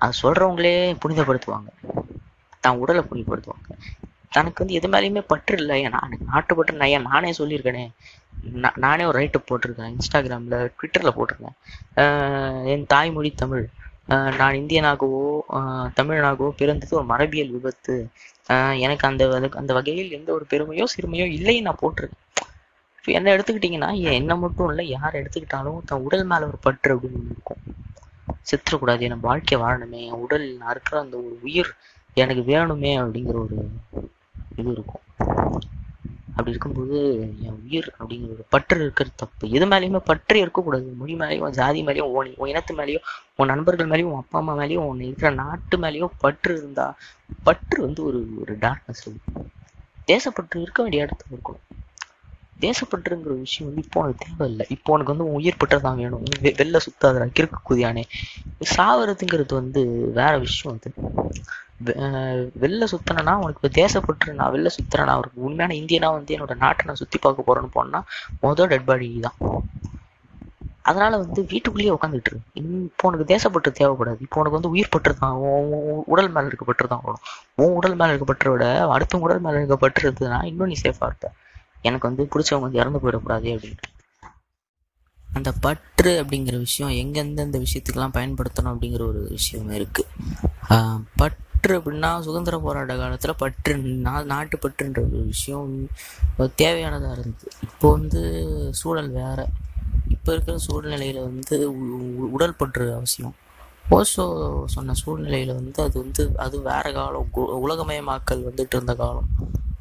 [0.00, 1.68] அது சொல்றவங்களே புனிதப்படுத்துவாங்க.
[2.62, 3.68] தான் உடலை புனிதப்படுத்துவாங்க.
[4.32, 5.78] தனக்கு வந்து எது மேலேயுமே பற்று இல்லை.
[5.88, 7.84] நான் நாட்டுப்பற்று நான் ஏன் நானே சொல்லியிருக்கேனே.
[8.76, 11.56] நானே ஒரு ரைட்டு போட்டிருக்கேன் இன்ஸ்டாகிராமில் ட்விட்டரில் போட்டிருக்கேன்.
[12.66, 13.64] என் தாய்மொழி தமிழ்.
[14.08, 15.38] ஆஹ் நான் இந்தியனாகவோ
[15.96, 17.96] தமிழனாகவோ பிறந்தது ஒரு மரபியல் விபத்து.
[18.78, 22.20] எனக்கு அந்த அந்த வகையில் எந்த ஒரு பெருமையோ சிறுமையோ இல்லைன்னு நான் போட்டிருக்கேன்.
[22.98, 27.36] இப்போ என்ன எடுத்துக்கிட்டிங்கன்னா என்ன மட்டும் இல்லை யார் எடுத்துக்கிட்டாலும் தன் உடல் மேலே ஒரு பற்று அப்படின்னு ஒன்று
[27.36, 27.62] இருக்கும்.
[28.50, 31.70] செத்துறக்கூடாது என் வாழ்க்கை வாழணுமே என் உடல் நான் இருக்கிற அந்த ஒரு உயிர்
[32.14, 33.58] எனக்கு வேணுமே அப்படிங்கிற ஒரு
[34.58, 35.04] இது இருக்கும்.
[36.36, 36.98] அப்படி இருக்கும்போது
[37.46, 39.50] என் உயிர் அப்படிங்கிற ஒரு பற்று இருக்கிறது தப்பு.
[39.50, 40.88] எது மேலேயுமே பற்று இருக்கக்கூடாது.
[41.00, 43.06] மொழி மேலேயும் ஜாதி மேலேயும் உன் உன் இனத்து மேலேயும்
[43.38, 46.86] உன் நண்பர்கள் மேலேயும் உன் அப்பா அம்மா மேலேயும் உன் இருக்கிற நாட்டு மேலேயும் பற்று இருந்தா
[47.46, 49.04] பற்று வந்து ஒரு ஒரு டார்க்னஸ்
[50.08, 51.64] தேசப்பற்று இருக்க வேண்டிய இடத்துல இருக்கணும்.
[52.62, 54.64] தேசப்பற்றுங்கிற விஷயம் வந்து இப்போ உனக்கு தேவையில்லை.
[54.76, 56.26] இப்போ உனக்கு வந்து உன் உயிர் பற்று தான் வேணும்
[56.58, 58.04] வெளில சுத்தாதடா கிறுக்கு குதியானே.
[58.70, 59.80] சாவறதுங்கிறது வந்து
[60.18, 60.90] வேற விஷயம் அது.
[62.62, 66.94] வெளில சுத்தினா உனக்கு இப்போ தேசப்பற்று நான் வெளில சுத்துறேன் ஒரு உண்மையான இந்தியனா வந்து என்னோட நாட்டை நான்
[66.94, 68.04] சுத்தி பார்க்க போறேன்னு போனா
[68.42, 69.38] மொதல் டெட் பாடி தான்.
[70.82, 74.20] அதனால வந்து வீட்டுக்குள்ளேயே உட்காந்துட்டு இருக்கு இன்- இப்போ உனக்கு தேசப்பற்று தேவைப்படாது.
[74.20, 75.34] இப்போ உனக்கு வந்து உயிர் பற்று தான்.
[76.06, 77.20] உடல் மேல இருக்க பற்று தான் வரும்.
[77.54, 81.06] உன் உடல் மேல இருக்க பற்றை விட அடுத்த உடல் மேல இருக்க பற்று இருந்ததுன்னா இன்னும் நீ சேஃபா
[81.06, 81.30] இருப்ப.
[81.82, 83.88] எனக்கு வந்து பிடிச்சவங்க வந்து இறந்து போயிடக்கூடாது அப்படின்ட்டு.
[85.28, 90.06] அந்த பற்று அப்படிங்கிற விஷயம் எங்கெந்த விஷயத்துக்கெல்லாம் பயன்படுத்தணும் அப்படிங்கிற ஒரு விஷயம் இருக்கு.
[91.16, 93.72] பட் பற்று அப்படின்னா சுதந்திர போராட்ட காலத்தில் பற்று
[94.06, 95.68] நா நாட்டுப்பற்றுன்ற ஒரு விஷயம்
[96.62, 97.50] தேவையானதாக இருந்தது.
[97.66, 98.20] இப்போ வந்து
[98.78, 99.40] சூழல் வேற.
[100.14, 101.56] இப்போ இருக்கிற சூழ்நிலையில் வந்து
[102.36, 103.36] உடல் பற்று அவசியம்.
[103.98, 104.26] ஓஷோ
[104.74, 107.30] சொன்ன சூழ்நிலையில் வந்து அது வந்து அது வேறு காலம்.
[107.66, 109.30] உலகமயமாக்கல் வந்துட்டு இருந்த காலம்.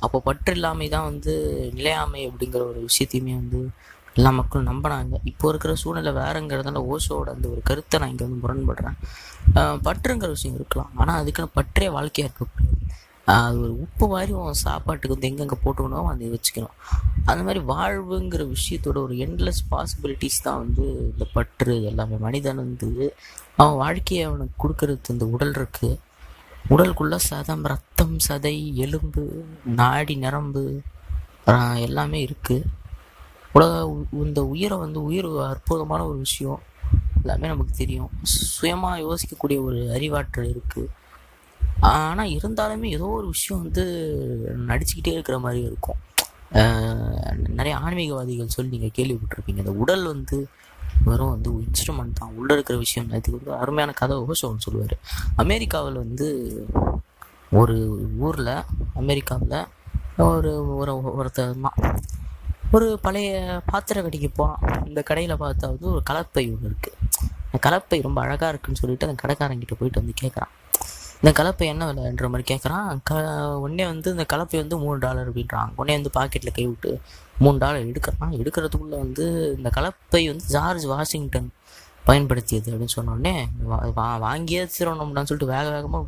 [0.06, 1.34] அப்போ பற்று இல்லாமை தான் வந்து
[1.80, 3.62] நிலையாமை அப்படிங்கிற ஒரு விஷயத்தையுமே வந்து
[4.20, 5.16] எல்லா மக்களும் நம்பினாங்க.
[5.34, 8.98] இப்போ இருக்கிற சூழ்நிலை வேறுங்கிறதுனால ஓசோட அந்த ஒரு கருத்தை நான் இங்கே வந்து முரண்படுறேன்.
[9.88, 10.92] பற்றுங்கிற விஷயம் இருக்கலாம்.
[11.02, 12.78] ஆனால் அதுக்குன்னு பற்றே வாழ்க்கையாக இருக்கக்கூடாது
[13.34, 16.78] அது ஒரு உப்பு மாதிரி உன் சாப்பாட்டுக்கு வந்து எங்கெங்கே போட்டுக்கணும் அதை வச்சுக்கணும்.
[17.30, 22.18] அந்த மாதிரி வாழ்வுங்கிற விஷயத்தோட ஒரு எண்ட்லெஸ் பாசிபிலிட்டிஸ் தான் வந்து இந்த பற்று எல்லாமே.
[22.26, 22.90] மனிதன் வந்து
[23.60, 26.00] அவன் வாழ்க்கையை அவனுக்கு கொடுக்கறது இந்த உடல் இருக்குது
[26.74, 28.56] உடலுக்குள்ளே சதம் ரத்தம் சதை
[28.86, 29.24] எலும்பு
[29.80, 30.64] நாடி நரம்பு
[31.88, 32.68] எல்லாமே இருக்குது
[33.56, 33.72] உலக
[34.26, 36.60] இந்த உயிரை வந்து உயிர் அற்புதமான ஒரு விஷயம்.
[37.22, 38.12] எல்லாமே நமக்கு தெரியும்.
[38.56, 40.90] சுயமாக யோசிக்கக்கூடிய ஒரு அறிவாற்றல் இருக்குது
[41.92, 43.84] ஆனால் இருந்தாலுமே ஏதோ ஒரு விஷயம் வந்து
[44.70, 46.00] நடிச்சுக்கிட்டே இருக்கிற மாதிரி இருக்கும்.
[47.58, 49.62] நிறைய ஆன்மீகவாதிகள் சொல்லி நீங்கள் கேள்விப்பட்டிருப்பீங்க.
[49.66, 50.38] இந்த உடல் வந்து
[51.08, 52.34] வெறும் வந்து இன்ஸ்ட்ருமெண்ட் தான்.
[52.40, 54.96] உள்ளே இருக்கிற விஷயம் இதுக்கு வந்து அருமையான கதை ஓசோன்னு சொல்லுவார்.
[55.44, 56.28] அமெரிக்காவில் வந்து
[57.62, 57.78] ஒரு
[58.26, 58.54] ஊரில்
[59.02, 59.58] அமெரிக்காவில்
[60.28, 61.56] ஒரு ஒரு ஒருத்தர்
[62.76, 63.30] ஒரு பழைய
[63.72, 67.01] பாத்திர கடைக்கு போகிறான் இந்த கடையில் பார்த்தா வந்து ஒரு கலப்பை ஒன்று இருக்குது
[67.52, 70.52] அந்த கலப்பை ரொம்ப அழகாக இருக்குன்னு சொல்லிட்டு அந்த கடைக்காரங்கிட்ட போயிட்டு வந்து கேட்குறான்
[71.22, 73.14] இந்த கலப்பை என்ன விலைன்ற மாதிரி கேட்குறான் க
[73.58, 77.02] உடனே வந்து இந்த கலப்பை வந்து மூணு டாலர் அப்படின்றான் உடனே வந்து பாக்கெட்டில் கை விட்டு
[77.38, 78.32] மூணு டாலர் எடுக்கிறான்.
[78.32, 81.50] எடுக்கிறதுக்குள்ளே வந்து இந்த கலப்பை வந்து ஜார்ஜ் வாஷிங்டன்
[82.04, 83.34] பயன்படுத்தியது அப்படின்னு சொன்னோடனே
[83.70, 86.06] வா- வாங்கியே தீரணும்டான்னு சொல்லிட்டு வேக வேகமாக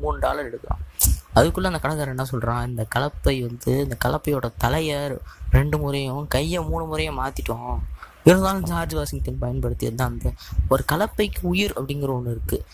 [0.00, 0.82] மூணு டாலர் எடுக்கிறான்.
[1.32, 5.18] அதுக்குள்ளே அந்த கடைக்காரன் என்ன சொல்கிறான் இந்த கலப்பை வந்து இந்த கலப்பையோட தலையை
[5.50, 7.78] ரெண்டு முறையும் கையை மூணு முறையும் மாற்றிட்டோம்
[8.26, 10.32] இருந்தாலும் ஜார்ஜ் வாஷிங்டன் பயன்படுத்தியது தான் அந்த
[10.68, 12.64] ஒரு கலப்பைக்கு உயிர் அப்படிங்கிற ஒன்று இருக்குது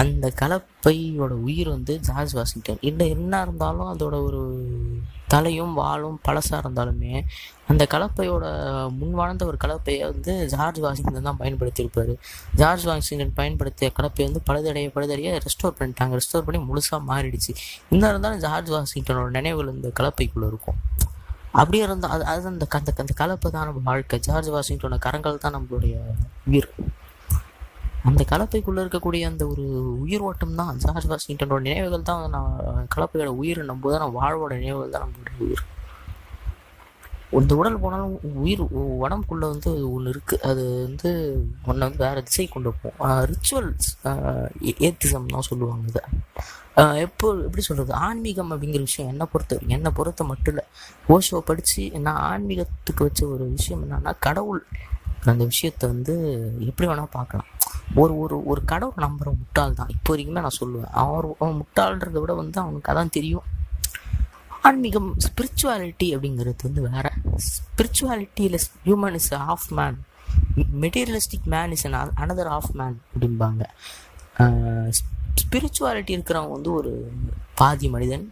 [0.00, 4.40] அந்த கலப்பையோட உயிர் வந்து ஜார்ஜ் வாஷிங்டன் இல்லை என்ன இருந்தாலும் அதோட ஒரு
[5.28, 7.12] தலையும் வாலும் பழசாக இருந்தாலுமே
[7.70, 8.44] அந்த கலப்பையோட
[8.98, 12.12] முன் வாழ்ந்த ஒரு கலப்பையை வந்து ஜார்ஜ் வாஷிங்டன் தான் பயன்படுத்தியிருப்பார்.
[12.54, 16.20] ஜார்ஜ் வாஷிங்டன் பயன்படுத்திய கலப்பை வந்து பழுதடைய பழுதடைய ரெஸ்டோர் பண்ணிட்டாங்க.
[16.20, 17.54] ரெஸ்டோர் பண்ணி முழுசாக மாறிடுச்சு.
[17.88, 20.80] இன்னும் இருந்தாலும் ஜார்ஜ் வாஷிங்டனோட நினைவுகள் இந்த கலப்பைக்குள்ளே இருக்கும்.
[21.60, 24.18] அப்படியே இருந்தால் அது அது அந்த அந்த அந்த கலப்பை தான் நம்ம வாழ்க்கை.
[24.26, 25.94] ஜார்ஜ் வாஷிங்டனோட கரங்கள் தான் நம்மளுடைய
[26.50, 26.70] உயிர்.
[28.10, 29.64] அந்த கலப்பைக்குள்ளே இருக்கக்கூடிய அந்த ஒரு
[30.04, 32.22] உயிர் ஓட்டம் தான் ஜார்ஜ் வாஷிங்டனோட நினைவுகள் தான்.
[32.36, 35.62] நான் கலப்பையோட உயிர் நம்ப தான் வாழ்வோட நினைவுகள் தான் நம்மளுடைய உயிர்.
[37.40, 41.10] இந்த உடல் போனாலும் உயிர் உடம்புக்குள்ளே உடம்புக்குள்ள வந்து ஒன்று இருக்குது அது வந்து
[41.68, 42.98] ஒன்றை வந்து வேறு திசை கொண்டு போகும்.
[43.30, 43.88] ரிச்சுவல்ஸ்
[44.88, 46.02] ஏத்திசம் தான் சொல்லுவாங்க இதை.
[47.04, 50.64] எப்போ எப்படி சொல்கிறது ஆன்மீகம் அப்படிங்கிற விஷயம் என்னை பொறுத்த வரைக்கும் என்னை பொறுத்த மட்டும் இல்லை.
[51.14, 54.62] ஓஷோ படித்து நான் ஆன்மீகத்துக்கு வச்ச ஒரு விஷயம் என்னன்னா கடவுள்
[55.32, 56.14] அந்த விஷயத்தை வந்து
[56.68, 57.48] எப்படி வேணால் பார்க்கலாம்.
[58.02, 59.90] ஒரு ஒரு ஒரு கடவுள் நம்புற முட்டாள் தான்.
[59.96, 60.92] இப்போ வரைக்குமே நான் சொல்லுவேன்.
[61.02, 63.46] அவர் அவன் முட்டாள்ன்றதை விட வந்து அவனுக்கு அதான் தெரியும்.
[64.68, 67.06] ஆன்மீகம் ஸ்பிரிச்சுவாலிட்டி அப்படிங்கிறது வந்து வேற.
[67.50, 68.58] ஸ்பிரிச்சுவாலிட்டியில்
[68.88, 69.98] human is half man
[70.84, 71.86] materialistic man is
[72.24, 73.62] another half man அப்படிம்பாங்க.
[75.40, 76.92] ஸ்பிரிச்சுவாலிட்டி இருக்கிறவங்க வந்து ஒரு
[77.54, 78.24] பாதி மனிதன்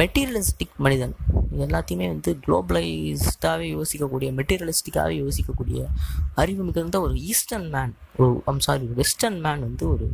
[0.00, 1.14] மெட்டீரியலிஸ்டிக் மனிதன்.
[1.50, 5.80] இது எல்லாத்தையுமே வந்து குளோபலைஸ்டாகவே யோசிக்கக்கூடிய மெட்டீரியலிஸ்டிக்காகவே யோசிக்கக்கூடிய
[6.34, 10.06] அறிவு மிகுந்த ஒரு ஈஸ்டர்ன் மேன் ஒரு ஐம் சாரி வெஸ்டர்ன் மேன் வந்து ஒரு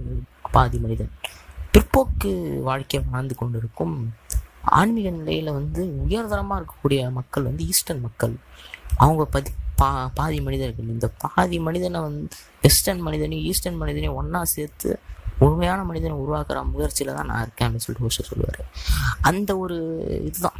[0.56, 1.12] பாதி மனிதன்.
[1.72, 2.32] பிற்போக்கு
[2.68, 3.96] வாழ்க்கையை வாழ்ந்து கொண்டிருக்கும்
[4.78, 8.34] ஆன்மீக நிலையில் வந்து உயர்தரமாக இருக்கக்கூடிய மக்கள் வந்து ஈஸ்டர்ன் மக்கள்.
[8.96, 10.88] அவங்க பதி பா பாதி மனிதர்கள்.
[10.94, 14.90] இந்த பாதி மனிதனை வந்து வெஸ்டர்ன் மனிதனையும் ஈஸ்டர்ன் மனிதனையும் ஒன்றா சேர்த்து
[15.40, 18.60] முழுமையான மனிதனை உருவாக்குற முயற்சியில் தான் நான் இருக்கேன் அப்படின்னு சொல்லிட்டு ஓஷோ சொல்லுவார்.
[19.30, 19.78] அந்த ஒரு
[20.28, 20.58] இதுதான்.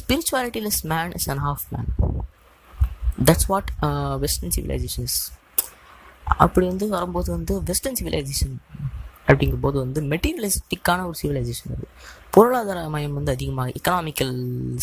[0.00, 1.88] Spiritualityless man is an half man
[3.28, 3.70] that's what
[4.24, 5.16] western civilisations
[6.42, 8.54] அப்படி வந்து வரும்போது வந்து வெஸ்டர்ன் சிவிலைசேஷன்
[9.30, 11.86] அப்படிங்கும்போது வந்து மெட்டீரியலிஸ்டிக்கான ஒரு சிவிலைசேஷன் அது.
[12.34, 14.32] பொருளாதார மயம் வந்து அதிகமாக எக்கனாமிக்கல்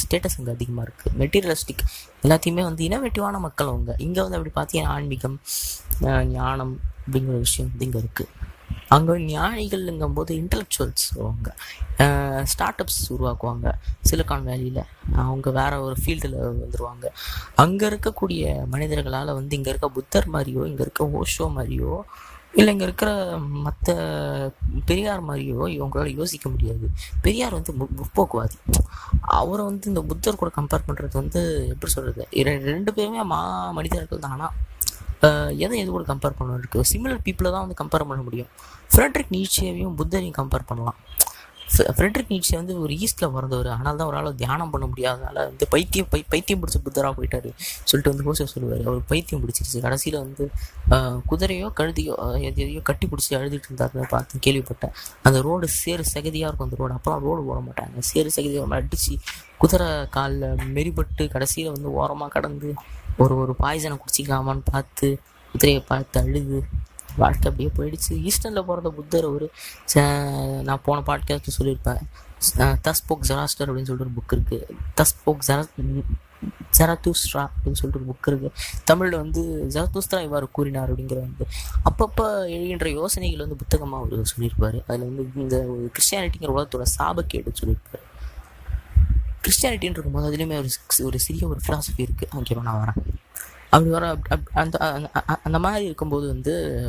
[0.01, 1.83] ஸ்டேட்டஸ் அங்கே அதிகமாக இருக்குது மெட்டீரியலிஸ்டிக்
[2.25, 3.95] எல்லாத்தையுமே வந்து இனோவேட்டிவான மக்கள் அவங்க.
[4.07, 5.38] இங்கே வந்து அப்படி பார்த்தீங்கன்னா ஆன்மீகம்
[6.35, 8.33] ஞானம் அப்படிங்கிற விஷயம் வந்து இங்கே இருக்குது
[8.95, 11.49] அங்கே ஞானிகள்ங்கும்போது இன்டலெக்சுவல்ஸ் வருவாங்க
[12.51, 13.67] ஸ்டார்ட் அப்ஸ் உருவாக்குவாங்க
[14.09, 14.81] சிலிக்கான் வேலியில்
[15.23, 17.05] அவங்க வேற ஒரு ஃபீல்டில் வந்துடுவாங்க
[17.63, 21.93] அங்கே இருக்கக்கூடிய மனிதர்களால் வந்து இங்கே இருக்க புத்தர் மாதிரியோ இங்கே இருக்க ஓஷோ மாதிரியோ
[22.59, 23.09] இல்லை இங்கே இருக்கிற
[23.65, 23.93] மற்ற
[24.89, 26.85] பெரியார் மாதிரியோ இவங்களால யோசிக்க முடியாது.
[27.25, 28.57] பெரியார் வந்து முற்போக்குவாதி.
[29.39, 31.41] அவரை வந்து இந்த புத்தர் கூட கம்பேர் பண்ணுறது வந்து
[31.73, 32.23] எப்படி சொல்கிறது
[32.69, 33.39] ரெண்டு பேருமே மா
[33.79, 34.35] மனிதர்கள் தான்.
[34.37, 34.55] ஆனால்
[35.65, 36.79] எதை எது கூட கம்பேர் பண்ண இருக்கு.
[36.91, 38.51] சிமிலர் பீப்புளை தான் வந்து கம்பேர் பண்ண முடியும்.
[38.93, 40.99] ஃப்ரெட்ரிக் நீட்சியையும் புத்தரையும் கம்பேர் பண்ணலாம்.
[41.97, 43.69] ஃப்ரெட்ரிக் நீட்சே வந்து ஒரு ஈஸ்டில் பிறந்தவர்.
[43.75, 47.49] ஆனால் தான் அவரால் தியானம் பண்ண முடியாதனால வந்து பைத்தியம் பை பைத்தியம் பிடிச்ச புத்தராக போயிட்டாரு
[47.89, 48.83] சொல்லிட்டு வந்து ஹோசோ சொல்லுவார்.
[48.89, 49.79] அவர் பைத்தியம் பிடிச்சிருச்சு.
[49.85, 50.45] கடைசியில் வந்து
[51.29, 52.15] குதிரையோ கழுதியோ
[52.49, 54.93] எது எதையோ கட்டி பிடிச்சி அழுதுட்டு இருந்தாருன்னு பார்த்து கேள்விப்பட்டேன்.
[55.29, 58.05] அந்த ரோடு சேறு சகதியாக இருக்கும் அந்த ரோடு அப்புறம் ரோடு போட மாட்டாங்க.
[58.11, 59.15] சேறு சகதியாக அடித்து
[59.63, 62.69] குதிரை காலில் மெரிபட்டு கடைசியில் வந்து ஓரமாக கடந்து
[63.23, 65.08] ஒரு ஒரு பாய்சனை குடிச்சிக்கலாமான்னு பார்த்து
[65.54, 66.58] குதிரையை பார்த்து அழுது
[67.21, 68.13] வாழ்க்கை அப்படியே போயிடுச்சு.
[68.30, 69.45] ஈஸ்டர்னில் பிறந்த புத்தர் ஒரு
[70.67, 72.01] நான் போன பாட்காஸ்ட் சொல்லியிருப்பேன்
[72.88, 74.65] தஸ்போக் ஜெராஸ்டர் அப்படின்னு சொல்லிட்டு ஒரு புக் இருக்குது
[74.99, 75.63] தஸ்போக் ஜெரா
[76.78, 78.51] ஜெரத்துஸ்ட்ரா அப்படின்னு சொல்லிட்டு ஒரு புக் இருக்குது
[78.84, 79.41] தமிழில் வந்து
[79.75, 81.45] ஜரதூஸ்ரா இவ்வாறு கூறினார் அப்படிங்கிற வந்து
[81.88, 82.25] அப்பப்போ
[82.56, 84.78] எழுகின்ற யோசனைகள் வந்து புத்தகமாக அவர் சொல்லியிருப்பார்.
[84.88, 85.58] அதில் வந்து இந்த
[85.95, 88.06] கிறிஸ்டியானிட்டிங்கிற உலகத்தோட சாபக்கேடு சொல்லியிருப்பார்.
[89.45, 90.69] கிறிஸ்டியானிட்டின்னு இருக்கும்போது அதுலேயுமே ஒரு
[91.03, 93.03] ஒரு சிறிய ஒரு ஃபிலாசபி இருக்குது ஓகேவா நான் வரேன்.
[93.63, 96.84] அப்படி வர அப்- அந்த அந்த- அந்த மாதிரி இருக்கும்போது வந்து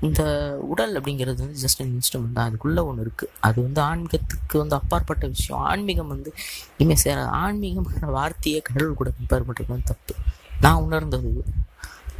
[0.00, 0.22] இந்த
[0.60, 2.48] உடல் அப்படிங்கிறது வந்து ஜஸ்ட் an இன்ஸ்ட்ருமெண்ட் தான்.
[2.48, 5.62] அதுக்குள்ளே ஒன்று இருக்குது அது வந்து ஆன்மீகத்துக்கு வந்து அப்பாற்பட்ட விஷயம்.
[5.62, 6.34] ஆன்மீகம் வந்து
[6.76, 7.28] இனிமேல் சேராது.
[7.28, 10.14] ஆன்மீகம்ங்கிற வார்த்தையே கடவுள் கூட கம்பேர் பண்ணுறது தப்பு.
[10.60, 11.44] நான் உணர்ந்தது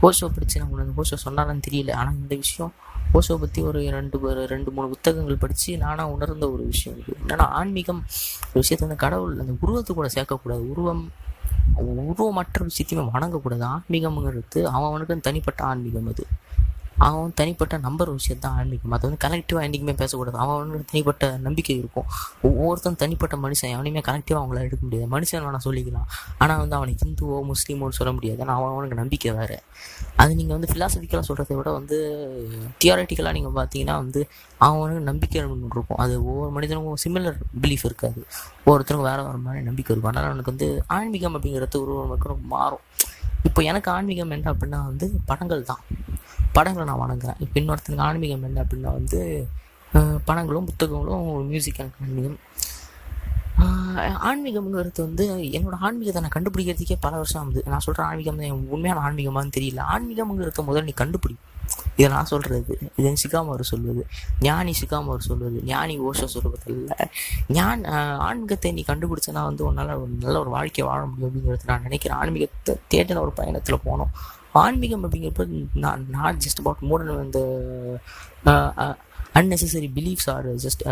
[0.06, 1.92] ஓஷோ படித்து நான் உணர்ந்து ஓஷோ சொன்னாலும் தெரியல.
[2.00, 2.72] ஆனால் இந்த விஷயம்
[3.18, 4.18] ஓஷோ பற்றி ஒரு ரெண்டு
[4.52, 8.00] ரெண்டு மூணு புத்தகங்கள் படித்து நானாக உணர்ந்த ஒரு விஷயம் இருக்குது என்னென்னா ஆன்மீகம்
[8.48, 10.64] ஒரு விஷயத்தை வந்து கடவுள் அந்த உருவத்தை கூட சேர்க்கக்கூடாது.
[10.72, 11.04] உருவம்
[12.10, 13.64] உருவமற்ற விஷயத்தையுமே வணங்கக்கூடாது.
[13.74, 16.24] ஆன்மீகம்ங்கிறது அவன் அவனுக்கு தனிப்பட்ட ஆன்மீகம் அது.
[16.98, 18.92] அவன் தனிப்பட்ட நம்பர் விஷயம் தான் ஆரம்பிக்கும்.
[18.96, 20.36] அது வந்து கலெக்டிவாக என்றைக்குமே பேசக்கூடாது.
[20.36, 22.06] அவன் அவனுக்கு தனிப்பட்ட நம்பிக்கை இருக்கும்.
[22.48, 23.72] ஒவ்வொருத்தன் தனிப்பட்ட மனுஷன்.
[23.76, 25.08] எவனையுமே கலெக்டிவாக அவங்கள எடுக்க முடியாது.
[25.16, 26.08] மனுஷன் வேணால் சொல்லிக்கலாம்.
[26.38, 28.40] ஆனால் வந்து அவனை ஹிந்துவோ முஸ்லீமோன்னு சொல்ல முடியாது.
[28.40, 29.58] ஆனால் அவன் அவனுக்கு நம்பிக்கை வேறு.
[30.16, 31.96] அது நீங்கள் வந்து ஃபிலாசபிக்கலாக சொல்கிறத விட வந்து
[32.82, 34.28] தியாரட்டிக்கலாக நீங்கள் பார்த்தீங்கன்னா வந்து
[34.60, 35.98] அவனுக்கு நம்பிக்கை ஒன்று இருக்கும்.
[35.98, 38.20] அது ஒவ்வொரு மனிதனுக்கும் சிமிலர் பிலீஃப் இருக்காது.
[38.66, 40.12] ஒவ்வொருத்தருக்கும் வேறு வேறு மாதிரி நம்பிக்கை இருக்கும்.
[40.12, 42.84] அதனால் அவனுக்கு வந்து ஆன்மீகம் அப்படிங்கிறது ஒரு ஒரு மாறும்.
[43.44, 45.82] இப்போ எனக்கு ஆன்மீகம் என்ன அப்படின்னா வந்து படங்கள் தான்.
[46.56, 47.38] படங்களை நான் வணங்குறேன்.
[47.44, 49.20] இப்போ இன்னொருத்தனுக்கு ஆன்மீகம் என்ன அப்படின்னா வந்து
[50.28, 52.38] படங்களும் புத்தகங்களும் மியூசிக் ஆன்மீகம்.
[54.28, 55.24] ஆன்மீகம்ங்கிறது வந்து
[55.56, 57.60] என்னோட ஆன்மீகத்தை நான் கண்டுபிடிக்கிறதுக்கே பல வருஷம் ஆகுது.
[57.72, 59.82] நான் சொல்கிற ஆன்மீகம் தான் என் உண்மையான ஆன்மீகமானு தெரியல.
[59.94, 61.36] ஆன்மீகம்ங்கிறத முதல்ல நீ கண்டுபிடி.
[61.98, 64.02] இதை நான் சொல்கிறது இது சிகாமர் சொல்வது.
[64.46, 65.58] ஞானி சிகாமர் சொல்வது.
[65.70, 66.74] ஞானி ஓஷ சொல்வது
[67.56, 67.84] ஞான்
[68.28, 72.18] ஆன்மீகத்தை நீ கண்டுபிடிச்சனா வந்து உன்னால் ஒரு நல்ல ஒரு வாழ்க்கையை வாழ முடியும் அப்படிங்கிறது நான் நினைக்கிறேன்.
[72.22, 74.12] ஆன்மீகத்தை தேடின ஒரு பயணத்தில் போனோம்.
[74.54, 77.62] ஆன்மீகம் அப்படிங்கிறப்ப நான் நாட் ஜஸ்ட் அபவுட் மூடன் இந்த
[79.34, 80.84] unnecessary beliefs or just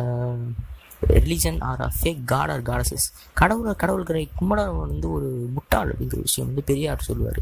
[1.08, 6.50] religion or a fake god or goddesses கடவுளை கடவுள்களை கும்பிடாதவன் வந்து ஒரு முட்டாள் அப்படிங்கிற விஷயம்
[6.50, 7.38] வந்து பெரியார் சொல்லுவார்.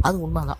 [0.00, 0.56] அது உண்மைதான்.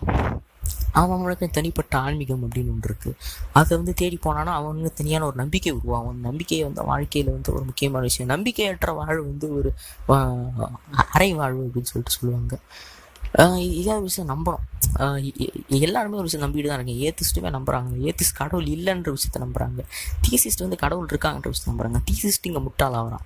[0.91, 3.13] அவன் அவனுக்கு தனிப்பட்ட ஆன்மீகம் அப்படின்னு ஒன்று இருக்குது
[3.51, 6.19] அதை வந்து தேடி போனானா அவனுக்கு தனியான ஒரு நம்பிக்கை உருவாகும்.
[6.19, 8.43] நம்பிக்கையை வந்து வாழ்க்கையில் வந்து ஒரு முக்கியமான விஷயம்.
[8.43, 9.73] நம்பிக்கையற்ற வாழ்வு வந்து ஒரு
[11.11, 12.57] அரை வாழ்வு அப்படின்னு சொல்லிட்டு சொல்லுவாங்க.
[13.37, 14.76] ஆஹ் விஷயம் நம்பணும்.
[15.87, 17.05] எல்லாருமே ஒரு விஷயம் நம்பிட்டு தான் இருக்காங்க.
[17.07, 17.91] ஏத்திஸ்ட்டுமே நம்புறாங்க.
[18.09, 19.81] ஏத்திஸ்ட் கடவுள் இல்லைன்ற விஷயத்த நம்புறாங்க.
[20.25, 21.99] தீசிஸ்ட் வந்து கடவுள் இருக்காங்கன்ற விஷயத்த நம்புறாங்க.
[22.09, 23.25] தீசிஸ்ட் இங்கே முட்டாளாகிறான்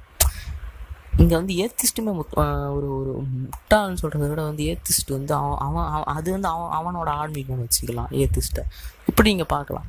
[1.21, 2.35] இங்கே வந்து ஏத்திஸ்ட்டுமே முட்
[2.75, 3.11] ஒரு ஒரு
[3.45, 8.11] முட்டாள்னு சொல்கிறத விட வந்து ஏத்திஸ்ட் வந்து அவன் அவன் அவன் அது வந்து அவன் அவனோட ஆன்மீகம் வச்சுக்கலாம்
[8.21, 8.63] ஏத்திஸ்ட்டை.
[9.09, 9.87] இப்படி நீங்கள் பார்க்கலாம்.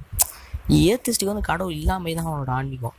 [0.91, 2.97] ஏத்திஸ்ட்டுக்கு வந்து கடவுள் இல்லாமல் தான் அவனோட ஆன்மீகம்.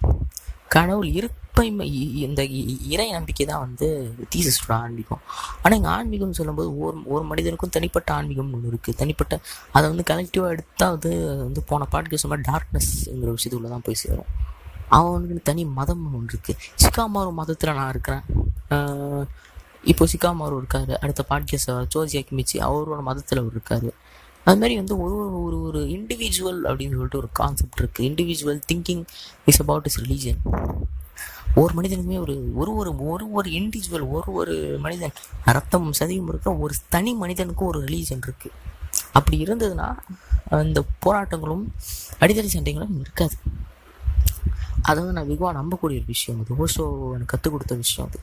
[0.75, 2.41] கடவுள் இருக்கு இ- இந்த
[2.87, 3.87] இறை நம்பிக்கை தான் வந்து
[4.35, 5.21] தீசிஸ்டோட ஆன்மீகம்.
[5.61, 9.39] ஆனால் எங்கள் ஆன்மீகம்னு சொல்லும்போது ஒரு ஒரு மனிதனுக்கும் தனிப்பட்ட ஆன்மீகம் ஒன்று இருக்குது தனிப்பட்ட
[9.71, 14.31] அதை வந்து கலெக்டிவாக எடுத்தால் அது வந்து போன பாட்டுக்கு சொன்ன டார்க்னஸ்ங்கிற விஷயத்துக்குள்ள தான் போய் சேரும்.
[14.89, 18.23] அவனுக்கு தனி மதம் ஒன்று இருக்குது சிக்காமாரு மதத்தில் நான் இருக்கிறேன்.
[19.83, 20.93] இப்போ சிக்காமாரு இருக்காரு.
[20.95, 23.89] அடுத்த பாட்கேஸ் சோஜியா கிமிச்சி அவரோட மதத்தில் அவர் இருக்காரு.
[24.47, 29.03] அது மாதிரி வந்து ஒரு ஒரு ஒரு ஒரு இண்டிவிஜுவல் அப்படின்னு சொல்லிட்டு ஒரு கான்செப்ட் இருக்குது individual thinking
[29.45, 30.41] is about is religion
[31.61, 34.53] ஒரு மனிதனுமே ஒரு ஒரு ஒரு ஒரு ஒரு இண்டிவிஜுவல் ஒரு ஒரு
[34.85, 35.17] மனிதன்
[35.57, 38.57] ரத்தம் சதியும் இருக்கிற ஒரு தனி மனிதனுக்கும் ஒரு ரிலீஜன் இருக்குது
[39.17, 39.87] அப்படி இருந்ததுன்னா
[40.67, 41.63] இந்த போராட்டங்களும்
[42.23, 43.35] அடிதடி சண்டைகளும் இருக்காது.
[44.81, 46.39] அதை வந்து நான் வெகுவாக நம்பக்கூடிய ஒரு விஷயம்.
[46.41, 46.85] அது ஓஷோ
[47.15, 48.19] எனக்கு கற்றுக் கொடுத்த விஷயம் அது.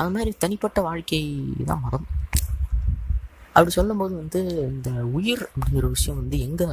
[0.00, 1.22] அது மாதிரி தனிப்பட்ட வாழ்க்கை
[1.70, 2.06] தான் மதம்
[3.54, 4.40] அப்படி சொல்லும்போது வந்து
[4.72, 6.64] இந்த உயிர் அப்படிங்கிற விஷயம் வந்து எங்கே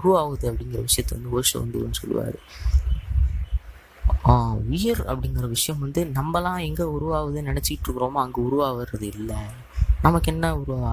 [0.00, 2.38] உருவாகுது அப்படிங்கிற விஷயத்த வந்து ஓஷோ வந்து ஒன்று சொல்லுவார்.
[4.68, 9.36] உயிர் அப்படிங்கிற விஷயம் வந்து நம்மலாம் எங்கே உருவாகுதுன்னு நினச்சிக்கிட்டு இருக்கிறோமோ அங்கே உருவாகிறது இல்லை.
[10.02, 10.90] நமக்கு என்ன உருவா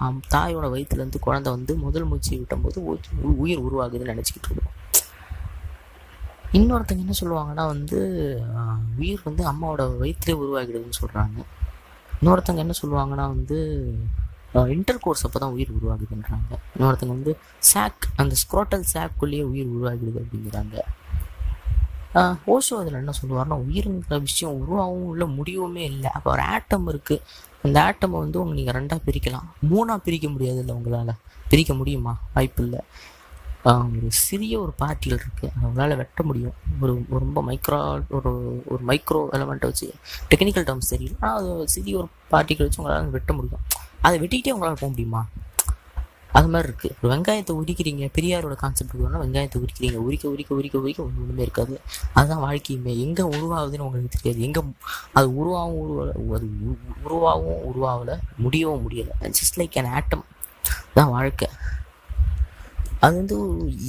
[0.00, 4.74] அம்- தாயோட வயிற்றுலேருந்து குழந்தை வந்து முதல் மூச்சு விட்டும்போது உ- உயிர் உருவாகுதுன்னு நினச்சிக்கிட்டு இருக்கிறோம்
[6.52, 7.98] இன்னொருத்தங்க என்ன சொல்லுவாங்கன்னா வந்து
[8.98, 11.38] உயிர் வந்து அம்மாவோட வயிற்றுலேயே உருவாகிடுதுன்னு சொல்கிறாங்க
[12.22, 13.58] இன்னொருத்தங்க என்ன சொல்லுவாங்கன்னா வந்து
[14.68, 16.52] இன்டர் கோர்ஸ் அப்போ தான் உயிர் உருவாகுதுன்றாங்க.
[16.76, 20.76] இன்னொருத்தங்க வந்து சாக் அந்த ஸ்க்ரோட்டல் சாக்குள்ளேயே உயிர் உருவாகிடுது அப்படிங்கிறாங்க.
[22.52, 26.10] ஓஷோ அதில் என்ன சொல்லுவார்னா உயிருங்கிற விஷயம் உருவாகவும் இல்லை முடியவுமே இல்லை.
[26.10, 27.22] அப்போ ஒரு ஆட்டம் இருக்குது
[27.66, 29.46] அந்த ஆட்டமை வந்து உங்க நீங்கள் ரெண்டாக பிரிக்கலாம்.
[29.70, 31.12] மூணாக பிரிக்க முடியாது இல்லை உங்களால்.
[31.50, 32.12] பிரிக்க முடியுமா?
[32.34, 32.80] வாய்ப்பு இல்லை.
[33.68, 36.56] ஒரு சிறிய ஒரு பார்ட்டிகள் இருக்குது அதை உங்களால் வெட்ட முடியும்.
[36.82, 36.92] ஒரு
[37.24, 37.78] ரொம்ப மைக்ரோ
[38.18, 38.32] ஒரு
[38.72, 39.88] ஒரு மைக்ரோ எலமெண்ட்டை வச்சு.
[40.30, 41.16] டெக்னிக்கல் டேர்ம்ஸ் தெரியல.
[41.20, 43.64] ஆனால் அது ஒரு சிறிய ஒரு பார்ட்டிகள் வச்சு உங்களால் வெட்ட முடியும்.
[44.06, 45.22] அதை வெட்டிக்கிட்டே உங்களால் போக முடியுமா?
[46.36, 49.98] அது மாதிரி இருக்குது ஒரு வெங்காயத்தை உரிக்கிறீங்க பெரியாரோட கான்செப்ட் வேணால் வெங்காயத்தை உரிக்கிறீங்க.
[50.06, 51.74] உரிக்க உரிக்க உரிக்க உரிக்க ஒன்று ஒன்றுமே இருக்காது.
[52.12, 52.94] அதுதான் வாழ்க்கையுமே.
[53.04, 54.40] எங்கே உருவாகுதுன்னு உங்களுக்கு தெரியாது.
[54.48, 54.62] எங்கே
[55.18, 56.48] அது உருவாகவும் உருவ அது
[57.08, 59.14] உருவாகவும் உருவாகலை முடியவும் முடியலை.
[59.38, 60.24] ஜஸ்ட் லைக் அன் ஆட்டம்
[60.94, 61.48] தான் வாழ்க்கை.
[63.06, 63.36] அது வந்து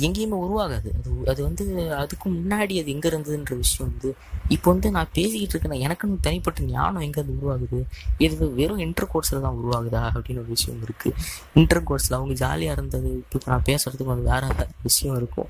[0.07, 0.89] எங்கேயுமே உருவாகாது.
[0.99, 1.63] அது அது வந்து
[2.01, 4.09] அதுக்கு முன்னாடி அது எங்கே இருந்ததுன்ற விஷயம் வந்து
[4.55, 5.81] இப்போ வந்து நான் பேசிக்கிட்டு இருக்கேன்.
[5.85, 7.79] எனக்குன்னு தனிப்பட்ட ஞானம் எங்கே அது உருவாகுது?
[8.25, 10.01] இது வெறும் இன்டர் கோர்ஸில் தான் உருவாகுதா?
[10.15, 11.15] அப்படின்னு ஒரு விஷயம் இருக்குது
[11.59, 13.09] இன்டர் கோர்ஸில் அவங்க ஜாலியாக இருந்தது.
[13.23, 14.43] இப்போ நான் பேசுகிறதுக்கு அது வேற
[14.87, 15.49] விஷயம் இருக்கும்.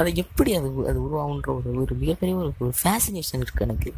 [0.00, 3.92] அது எப்படி அது அது உருவாகுன்ற ஒரு ஒரு மிகப்பெரிய ஒரு ஒரு ஃபேசினேஷன் இருக்குது எனக்கு.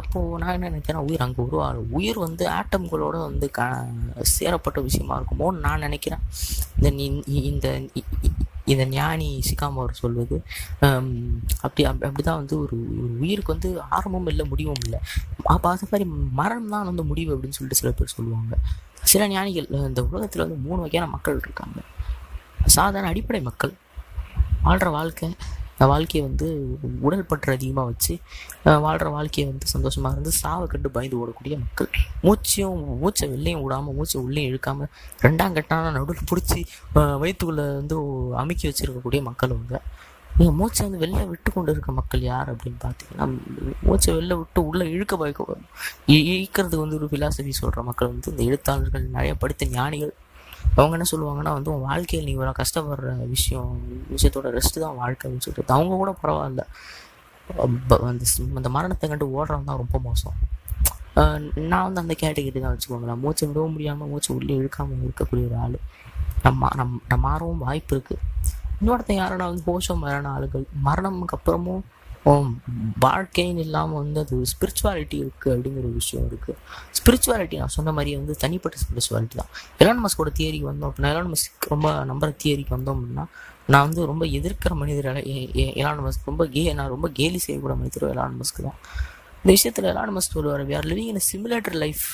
[0.00, 3.68] அப்போது நான் என்ன நினைக்கிறேன் உயிர் அங்கே உருவாகும் உயிர் வந்து ஆட்டம்களோட வந்து க
[4.36, 6.24] சேரப்பட்ட விஷயமா இருக்குமோன்னு நான் நினைக்கிறேன்.
[6.78, 6.90] இந்த
[7.52, 7.68] இந்த
[8.72, 10.36] இந்த ஞானி சிகாம அவர் சொல்வது
[11.64, 14.98] அப்படி அப்படி அப்படிதான் வந்து ஒரு ஒரு உயிருக்கு வந்து ஆரம்பமும் இல்லை முடிவும் இல்லை.
[15.54, 16.06] அப்போ அது மாதிரி
[16.40, 18.54] மரணம் தான் வந்து முடிவு அப்படின்னு சொல்லிட்டு சில பேர் சொல்லுவாங்க.
[19.12, 21.78] சில ஞானிகள் இந்த உலகத்தில் வந்து மூணு வகையான மக்கள் இருக்காங்க.
[22.76, 23.72] சாதாரண அடிப்படை மக்கள்
[24.66, 25.28] வாழ்கிற வாழ்க்கை
[25.78, 26.46] வாழ்க்கையை வந்து
[27.02, 28.14] உடல் பற்று அதிகமாக வச்சு
[28.82, 31.88] வாழ்கிற வாழ்க்கையை வந்து சந்தோஷமாக இருந்து சாவை கண்டு பயந்து ஓடக்கூடிய மக்கள்.
[32.22, 34.90] மூச்சையும் மூச்சை வெளிலையும் விடாமல் மூச்சை உள்ளேயும் இழுக்காமல்
[35.22, 36.60] ரெண்டாம் கட்டான நடுவில் பிடிச்சி
[37.20, 37.96] வயிற்றுக்குள்ளே வந்து
[38.36, 39.76] அமுக்கி வச்சுருக்கக்கூடிய மக்கள் அவங்க
[40.30, 43.26] நீங்கள் மூச்சை வந்து வெளில விட்டு கொண்டு இருக்க மக்கள் யார் அப்படின்னு பார்த்தீங்கன்னா
[43.82, 45.56] மூச்சை வெளில விட்டு உள்ளே இழுக்க பயக்க
[46.08, 50.12] இ- இழுக்கிறதுக்கு வந்து ஒரு ஃபிலாசபி சொல்கிற மக்கள் வந்து இந்த எழுத்தாளர்கள் நிறைய படித்த ஞானிகள்
[50.78, 53.70] அவங்க என்ன சொல்லுவாங்கன்னா வந்து உன் வாழ்க்கையில் நீ இவ்வளோ கஷ்டப்படுற விஷயம்
[54.14, 55.74] விஷயத்தோட ரெஸ்ட் தான் வாழ்க்கை அப்படின்னு சொல்லிட்டு.
[55.76, 56.64] அவங்க கூட பரவாயில்ல.
[58.10, 58.26] அந்த
[58.60, 60.36] அந்த மரணத்தை கண்டு ஓடுறவன் தான் ரொம்ப மோசம்.
[61.70, 63.20] நான் வந்து அந்த கேட்டகரி தான் வச்சுக்கோங்களேன்.
[63.24, 65.78] மூச்சு விடவும் முடியாமல் மூச்சு உள்ளே இழுக்காமல் இருக்கக்கூடிய ஒரு ஆள்.
[66.46, 68.20] நம்ம நம் நம்ம மாறவும் வாய்ப்பு இருக்குது
[68.80, 70.64] இன்னொருத்தன் யாருன்னா வந்து போஷம் மரண ஆளுகள்.
[70.86, 71.82] மரணமுக்கு அப்புறமும்
[73.04, 76.58] வாழ்க்கைன்னு இல்லாமல் வந்து அது ஸ்பிரிச்சுவாலிட்டி இருக்குது அப்படிங்கிற ஒரு விஷயம் இருக்குது
[76.98, 79.50] ஸ்பிரிச்சுவாலிட்டி நான் சொன்ன மாதிரியே வந்து தனிப்பட்ட ஸ்பிரிச்சுவாலிட்டி தான்.
[79.82, 83.24] எலான் மஸ்கோட தியரிக்கு வந்தோம் அப்படின்னா எலான் மஸ்க் ரொம்ப நம்புற தியரிக்கு வந்தோம் அப்படின்னா
[83.72, 85.08] நான் வந்து ரொம்ப எதிர்க்கிற மனிதர்
[85.82, 88.78] எலான் மஸ்க் ரொம்ப கே நான் ரொம்ப கேலி செய்யக்கூட மனிதர் எலான் மஸ்க் தான்.
[89.42, 92.04] இந்த விஷயத்தில் எலான் மஸ்க் சொல்லுவார் we are living in simulator life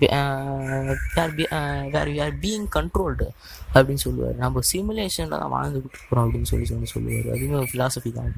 [0.00, 3.28] where we are being controlled
[3.74, 4.36] அப்படின்னு சொல்லுவார்.
[4.44, 7.28] நம்ம சிமுலேஷனில் தான் வாழ்ந்துக்கிட்டு இருக்கிறோம் அப்படின்னு சொல்லி சொல்லி சொல்லுவார்.
[7.34, 8.34] அதுவுமே ஒரு ஃபிலாசபி தான்.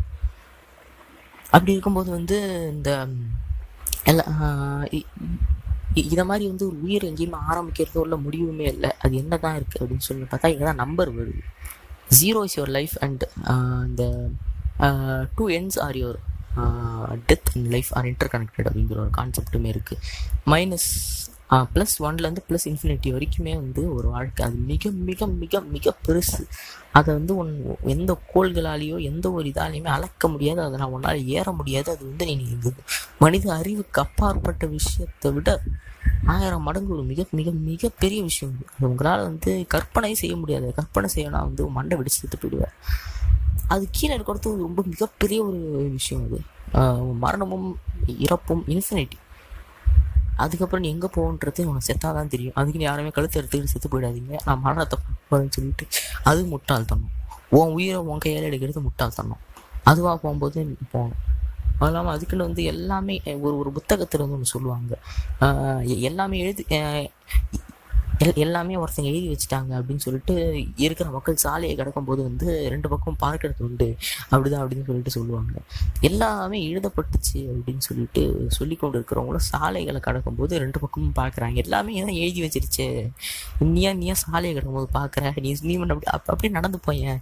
[1.51, 2.37] அப்படி இருக்கும்போது வந்து
[2.73, 2.91] இந்த
[4.05, 4.25] எல்லா
[4.93, 5.09] இ-
[6.05, 8.91] இதை மாதிரி வந்து ஒரு உயிர் எங்கேயுமே ஆரம்பிக்கிறதோ இல்லை முடிவுமே இல்லை.
[9.01, 11.43] அது என்ன தான் இருக்குது அப்படின்னு சொல்லி பார்த்தா இங்கே தான் நம்பர் வருது
[12.13, 13.23] zero is your life and
[13.87, 14.05] இந்த
[15.35, 16.19] two ends are your
[17.27, 20.03] death and life are interconnected அப்படிங்கிற ஒரு கான்செப்ட்டுமே இருக்குது
[20.47, 20.89] மைனஸ்
[21.75, 24.41] ப்ளஸ் ஒன்லேருந்து ப்ளஸ் இன்ஃபினிட்டி வரைக்குமே வந்து ஒரு வாழ்க்கை.
[24.47, 26.43] அது மிக மிக மிக மிக பெருசு.
[26.99, 27.53] அதை வந்து உன்
[27.95, 30.61] எந்த கோள்களாலேயோ எந்த ஒரு இதாலையுமே அளக்க முடியாது.
[30.67, 31.89] அதை நான் உன்னால் ஏற முடியாது.
[31.95, 32.47] அது வந்து நீ
[33.25, 35.51] மனித அறிவுக்கு அப்பாற்பட்ட விஷயத்தை விட
[36.35, 40.69] ஆயிரம் மடங்கு ஒரு மிக மிக மிக பெரிய விஷயம் அது உங்களால் வந்து கற்பனை செய்ய முடியாது.
[40.79, 42.75] கற்பனை செய்யணும்னா வந்து மண்டை வெடிச்சு செத்து போயிடுவார்
[43.75, 45.61] அது கீழே இருக்கிறது ரொம்ப மிகப்பெரிய ஒரு
[45.99, 46.39] விஷயம் அது.
[47.25, 47.69] மரணமும்
[48.25, 49.19] இறப்பும் இன்ஃபினிட்டி
[50.37, 52.53] அதுக்கப்புறம் நீ எங்கே போகன்றது உனக்கு செத்தாக தான் தெரியும்.
[52.55, 54.35] அதுக்கு நீ யாருமே கழுத்து எடுத்துக்கிட்டு செத்து போயிடாதீங்க.
[54.45, 54.99] நான் மரணத்தை
[55.31, 55.87] போகிறேன்னு சொல்லிட்டு
[56.23, 57.11] அது முட்டாள்தனம்
[57.49, 59.43] உன் உயிரை உன் கையால் எடுக்கிறது முட்டாள்தனம்
[59.83, 61.23] அதுவாக போகும்போது போகணும்.
[61.79, 64.93] அது இல்லாமல் அதுக்குன்னு வந்து எல்லாமே ஒரு ஒரு புத்தகத்தில் வந்து ஒன்று சொல்லுவாங்க.
[65.93, 66.65] எ- எல்லாமே எழுதி
[68.25, 70.35] எல் எல்லாமே ஒருத்தங்க எழுதி வச்சுட்டாங்க அப்படின்னு சொல்லிட்டு
[70.77, 73.89] இருக்கிற மக்கள் சாலையை கிடக்கும்போது வந்து ரெண்டு பக்கம் பார்க்கறது உண்டு.
[74.31, 75.53] அப்படிதான் அப்படின்னு சொல்லிட்டு சொல்லுவாங்க.
[76.01, 81.57] எல்லாமே எழுதப்பட்டுச்சு அப்படின்னு சொல்லிட்டு சொல்லி கொண்டு இருக்கிறவங்களும் சாலைகளை கடக்கும்போது ரெண்டு பக்கமும் பார்க்குறாங்க.
[81.65, 82.87] எல்லாமே ஏன் எழுதி வச்சிருச்சு.
[83.75, 85.25] நீயா நீயா சாலையை கடக்கும்போது பார்க்குற?
[85.41, 87.21] நீ நீ மட்டும் அப்படி அப்படியே நடந்து போயேன்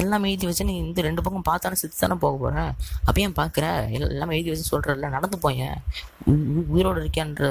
[0.00, 2.72] எல்லாமே எழுதி வச்சு நீ இந்த ரெண்டு பக்கம் பார்த்தானே செத்து தானே போக போகிறேன்
[3.04, 3.66] அப்ப ஏன் பார்க்குற?
[3.98, 5.76] எல்லாமே எழுதி வச்சு சொல்கிறல்ல நடந்து போயேன்
[6.26, 7.46] உயிரோடு உயிரோட இருக்கியான்ற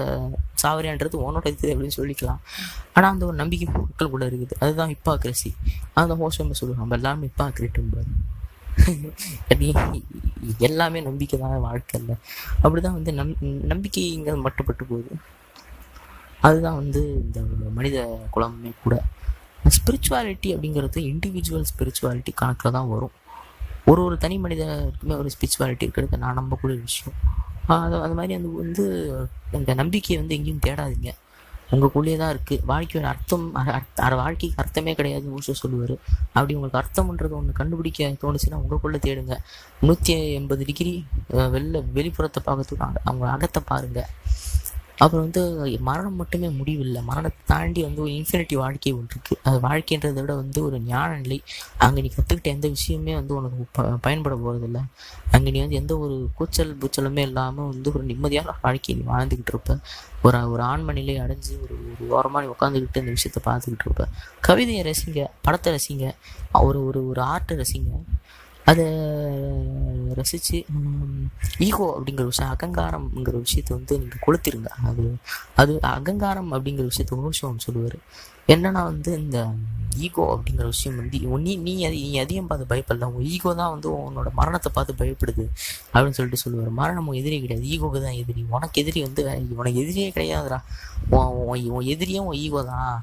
[0.63, 2.41] சாவரியான்றது உன்னோட இது அப்படின்னு சொல்லிக்கலாம்.
[2.95, 4.57] ஆனால் அந்த ஒரு நம்பிக்கை மக்களுக்குள்ள இருக்குது.
[4.63, 5.51] அதுதான் ஹிப்பாக்ரஸி
[6.01, 6.83] அந்த ஹோஸ்டம் சொல்லுவாங்க.
[6.83, 8.11] நம்ம எல்லாமே ஹிப்பாக்ரேட்டும்பாரு
[10.67, 12.15] எல்லாமே நம்பிக்கை தான் வாழ்க்கை இல்லை
[12.61, 13.33] அப்படிதான் வந்து நம்
[13.71, 15.11] நம்பிக்கைங்கிறது மட்டுப்பட்டு போகுது.
[16.47, 17.39] அதுதான் வந்து இந்த
[17.77, 17.97] மனித
[18.35, 18.95] குலமே கூட.
[19.75, 23.13] ஸ்பிரிச்சுவாலிட்டி அப்படிங்கிறது இண்டிவிஜுவல் ஸ்பிரிச்சுவாலிட்டி கணக்கில் தான் வரும்.
[23.91, 27.15] ஒரு ஒரு தனி மனிதனுக்குமே ஒரு ஸ்பிரிச்சுவாலிட்டி இருக்கிறது நான் நம்பக்கூடிய விஷயம்.
[27.67, 28.85] அது அது மாதிரி அந்த வந்து
[29.51, 31.11] அந்த நம்பிக்கையை வந்து எங்கேயும் தேடாதீங்க.
[31.71, 35.97] உங்களுக்குள்ளேயே தான் இருக்குது வாழ்க்கையோட அர்த்தம் அ- வாழ்க்கைக்கு அர்த்தமே கிடையாது மூச்சு சொல்லுவார்.
[36.33, 39.37] அப்படி உங்களுக்கு அர்த்தம்ன்றது ஒன்று கண்டுபிடிக்க தோணுச்சுன்னா உங்களுக்குள்ளே தேடுங்க.
[39.79, 44.09] நூற்றி எண்பது டிகிரி வெளில வெளிப்புறத்தை பார்க்கறதுக்கு அவங்க அகத்தை பாருங்கள்
[45.03, 45.41] அப்புறம் வந்து
[45.87, 47.01] மரணம் மட்டுமே முடிவில்லை.
[47.09, 51.37] மரணத்தை தாண்டி வந்து ஒரு இன்ஃபினிட்டி வாழ்க்கை ஒன்று இருக்குது அது வாழ்க்கைன்றதை விட வந்து ஒரு ஞான நிலை.
[51.85, 54.81] அங்கே நீ கற்றுக்கிட்ட எந்த விஷயமே வந்து உனக்கு ப பயன்பட போகிறதில்ல
[55.35, 59.77] அங்கே நீ வந்து எந்த ஒரு கூச்சல் பூச்சலுமே இல்லாமல் வந்து ஒரு நிம்மதியான வாழ்க்கையை நீ வாழ்ந்துக்கிட்டு இருப்ப.
[60.25, 64.03] ஒரு ஒரு ஆன்ம நிலை அடைஞ்சு ஒரு ஒரு ஓரமாக நீ உட்காந்துக்கிட்டு இந்த விஷயத்த பார்த்துக்கிட்டு இருப்ப.
[64.47, 66.05] கவிதையை ரசிங்க படத்தை ரசிங்க
[66.67, 67.91] ஒரு ஒரு ஒரு ஆர்ட்டை ரசிங்க.
[68.71, 68.85] அதை
[70.19, 70.57] ரசித்து
[71.67, 74.69] ஈகோ அப்படிங்கிற விஷயம் அகங்காரம்ங்கிற விஷயத்தை வந்து நீங்கள் கொளுத்திருங்க.
[74.89, 75.03] அது
[75.61, 77.97] அது அகங்காரம் அப்படிங்கிற விஷயத்த ஒன்று சொல்லுவார்.
[78.53, 79.39] என்னன்னா வந்து இந்த
[80.05, 83.89] ஈகோ அப்படிங்கிற விஷயம் வந்து நீ நீ அது நீ அதிகம் பார்த்து பயப்படல உன் ஈகோ தான் வந்து
[83.97, 85.45] உன்னோட மரணத்தை பார்த்து பயப்படுது
[85.93, 86.71] அப்படின்னு சொல்லிட்டு சொல்லுவார்.
[86.81, 87.65] மரணம் உன் எதிரி கிடையாது.
[87.73, 88.43] ஈகோக்கு தான் எதிரி.
[88.57, 89.23] உனக்கு எதிரி வந்து
[89.61, 90.59] உனக்கு எதிரியே கிடையாதுடா.
[91.17, 92.95] உன் உன் உன் எதிரியே உன் ஈகோ தான்.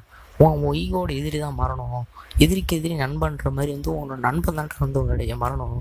[0.44, 2.04] உன் ஈகோட எதிரி தான் மரணம்.
[2.44, 5.74] எதிரிக்கு எதிரி நண்பன்ற மாதிரி வந்து உன்னோட நண்பன் தான் வந்து உன்னுடைய மரணம்.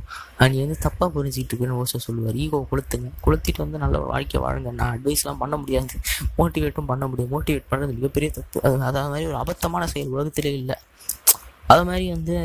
[0.53, 2.39] நீ வந்து தப்பாக புரிஞ்சுக்கிட்டு இருக்குன்னு ஓசை சொல்லுவார்.
[2.43, 3.09] ஈகோ கொளுத்துங்க.
[3.25, 4.71] கொளுத்திட்டு வந்து நல்ல வாழ்க்கை வாழுங்க.
[4.81, 5.95] நான் அட்வைஸ்லாம் பண்ண முடியாது.
[6.39, 8.57] மோட்டிவேட்டும் பண்ண முடியும் மோட்டிவேட் பண்ணுறது மிகப்பெரிய தப்பு.
[8.65, 10.77] அது அதாவது மாதிரி ஒரு அபத்தமான செயல் உலகத்திலே இல்லை.
[11.73, 12.35] அது மாதிரி வந்து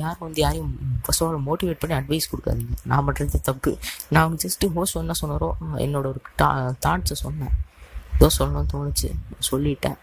[0.00, 0.72] யாரும் வந்து யாரையும்
[1.04, 2.74] ஃபர்ஸ்ட் ஆஃப் ஆல் மோட்டிவேட் பண்ணி அட்வைஸ் கொடுக்காதீங்க.
[2.90, 3.70] நான் பண்ணுறது தப்பு.
[4.16, 5.48] நான் ஜஸ்ட்டு ஹோஸ்ட் என்ன சொன்னாரோ
[5.86, 6.48] என்னோட ஒரு டா
[6.86, 7.54] தாட்ஸை சொன்னேன்.
[8.18, 9.10] ஏதோ சொல்லணும்னு தோணுச்சு.
[9.50, 9.96] சொல்லிட்டேன்.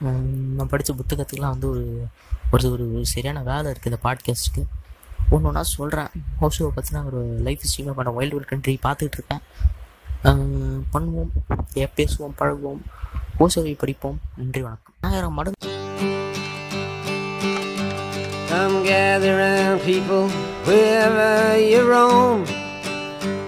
[0.55, 2.07] நான் படித்த புத்தகத்துக்கெலாம் வந்து ஒரு
[2.51, 4.65] ஒரு ஒரு சரியான வேலை இருக்குது இந்த பாட்காஸ்ட்டுக்கு
[5.29, 6.07] ஒன்று ஒன்றா சொல்கிறேன்
[6.41, 9.39] ஓஷோவை பற்றி நான் ஒரு லைஃப் ஸ்ட்ரீமாக பண்ண வைல்டு வேர்ல்ட் கண்ட்ரி பார்த்துட்டு இருக்கேன்.
[10.93, 11.29] பண்ணுவோம்.
[11.73, 12.81] பேசுவோம் பழகுவோம்.
[13.39, 14.19] ஓசோவை படிப்போம்.
[14.37, 14.93] நன்றி வணக்கம்.
[15.01, 15.73] ஆயிரம் மடங்கு.
[18.49, 20.29] Come gather round, people,
[20.65, 22.54] wherever you roam,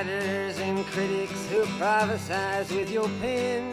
[0.00, 3.70] Writers and critics who prophesize with your pen.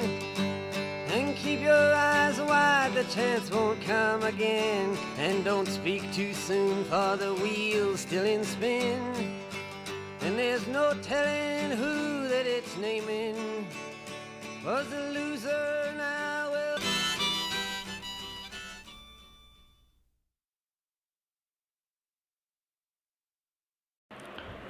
[1.13, 4.97] And keep your eyes wide, the chance won't come again.
[5.17, 8.99] And don't speak too soon, for the wheel's still in spin.
[10.21, 13.65] And there's no telling who that it's naming
[14.65, 16.36] was the loser now.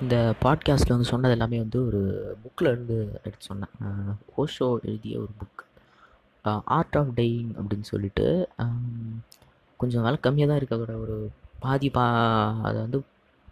[0.04, 2.00] இந்த பாட்காஸ்ட்டில் வந்து சொன்னது எல்லாமே வந்து ஒரு
[2.42, 3.72] புக்கில் இருந்து எடுத்து சொன்னேன்.
[4.42, 5.62] ஓஷோ எழுதிய ஒரு புக்
[6.76, 8.26] ஆர்ட் ஆஃப் டையிங் அப்படின்னு சொல்லிட்டு
[9.80, 11.16] கொஞ்சம் விலை கம்மியாக தான் இருக்கக்கூட ஒரு
[11.64, 12.04] பாதி பா
[12.68, 13.00] அது வந்து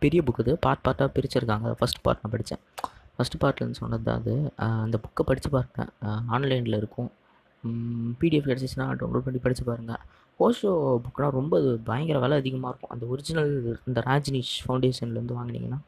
[0.04, 1.72] பெரிய புக் இது பார்ட் பார்ட்டாக பிரிச்சிருக்காங்க.
[1.80, 2.62] ஃபஸ்ட் பார்ட் நான் படித்தேன்
[3.16, 4.36] ஃபஸ்ட் பார்ட்லேருந்து சொன்னது தான் அது.
[4.86, 5.90] அந்த புக்கை படித்து பாருங்கள்
[6.36, 7.12] ஆன்லைனில் இருக்கும்.
[8.22, 10.02] பிடிஎஃப் கிடச்சிச்சின்னா டவுன்லோட் பண்ணி படித்து பாருங்கள்
[10.40, 10.72] ஓஷோ
[11.08, 12.94] புக்னால் ரொம்ப பயங்கர விலை அதிகமாக இருக்கும்.
[12.96, 13.54] அந்த ஒரிஜினல்
[13.90, 15.82] இந்த ராஜினிஷ் ஃபவுண்டேஷன்லேருந்து வாங்கினீங்கன்னா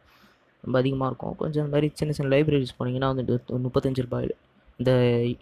[0.66, 1.36] ரொம்ப அதிகமாக இருக்கும்.
[1.42, 4.36] கொஞ்சம் இந்த மாதிரி சின்ன சின்ன லைப்ரரிஸ் போனீங்கன்னா வந்து முப்பத்தஞ்சு ரூபாயில்
[4.82, 4.92] இந்த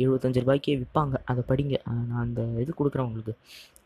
[0.04, 1.78] எழுபத்தஞ்சு ரூபாய்க்கே விற்பாங்க அதை படிங்க.
[2.10, 3.34] நான் அந்த இது கொடுக்குறேன் உங்களுக்கு.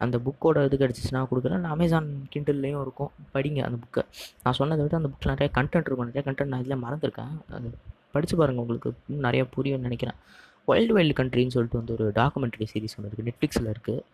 [0.04, 1.62] அந்த புக்கோட இது கிடச்சிச்சுன்னா கொடுக்குறேன்.
[1.64, 3.12] நான் அமேசான் கிண்டல்லையும் இருக்கும்.
[3.36, 4.04] படிங்க அந்த புக்கை
[4.44, 6.10] நான் சொன்னதை விட அந்த புக்கில் நிறைய கண்டென்ட் இருக்கும்.
[6.12, 7.34] நிறைய கண்டென்ட் நான் இதில் மறந்துருக்கேன்.
[7.58, 7.70] அது
[8.16, 8.92] படித்து பாருங்கள் உங்களுக்கு.
[9.08, 10.20] இன்னும் நிறையா புரியும்னு நினைக்கிறேன்.
[10.70, 14.06] வைல்டு வைல்டு கண்ட்ரின்னு சொல்லிட்டு வந்து ஒரு டாக்குமெண்ட்ரி சீரிஸ் ஒன்று இருக்குது நெட்ஃப்ளிக்ஸில் இருக்குது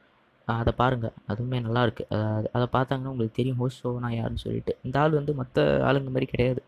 [0.48, 3.60] அதை பாருங்கள் அதுவுமே நல்லா இருக்குது அதை பார்த்தாங்கன்னா உங்களுக்கு தெரியும்.
[3.62, 4.74] ஹோஸ்ட் ஷோனா யாருன்னு சொல்லிட்டு.
[4.88, 6.62] இந்த ஆள் வந்து மற்ற ஆளுங்க மாதிரி கிடையாது.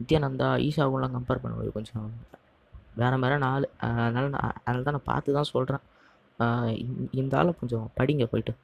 [0.00, 2.12] நித்யானந்தா ஈஷாவுலாம் கம்பேர் பண்ணுவோம் கொஞ்சம்
[2.94, 3.68] வேறு மாதிரி ஆள்.
[3.76, 5.82] அதனால் நான் அதனால தான் நான் பார்த்து தான் சொல்கிறேன்
[7.12, 8.54] இந்த- ஆளை கொஞ்சம் படிங்க போயிட்டு.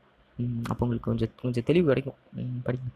[0.63, 2.19] அப்போ உங்களுக்கு கொஞ்சம் கொஞ்சம் தெளிவு கிடைக்கும்.
[2.33, 2.89] ம், படிங்க.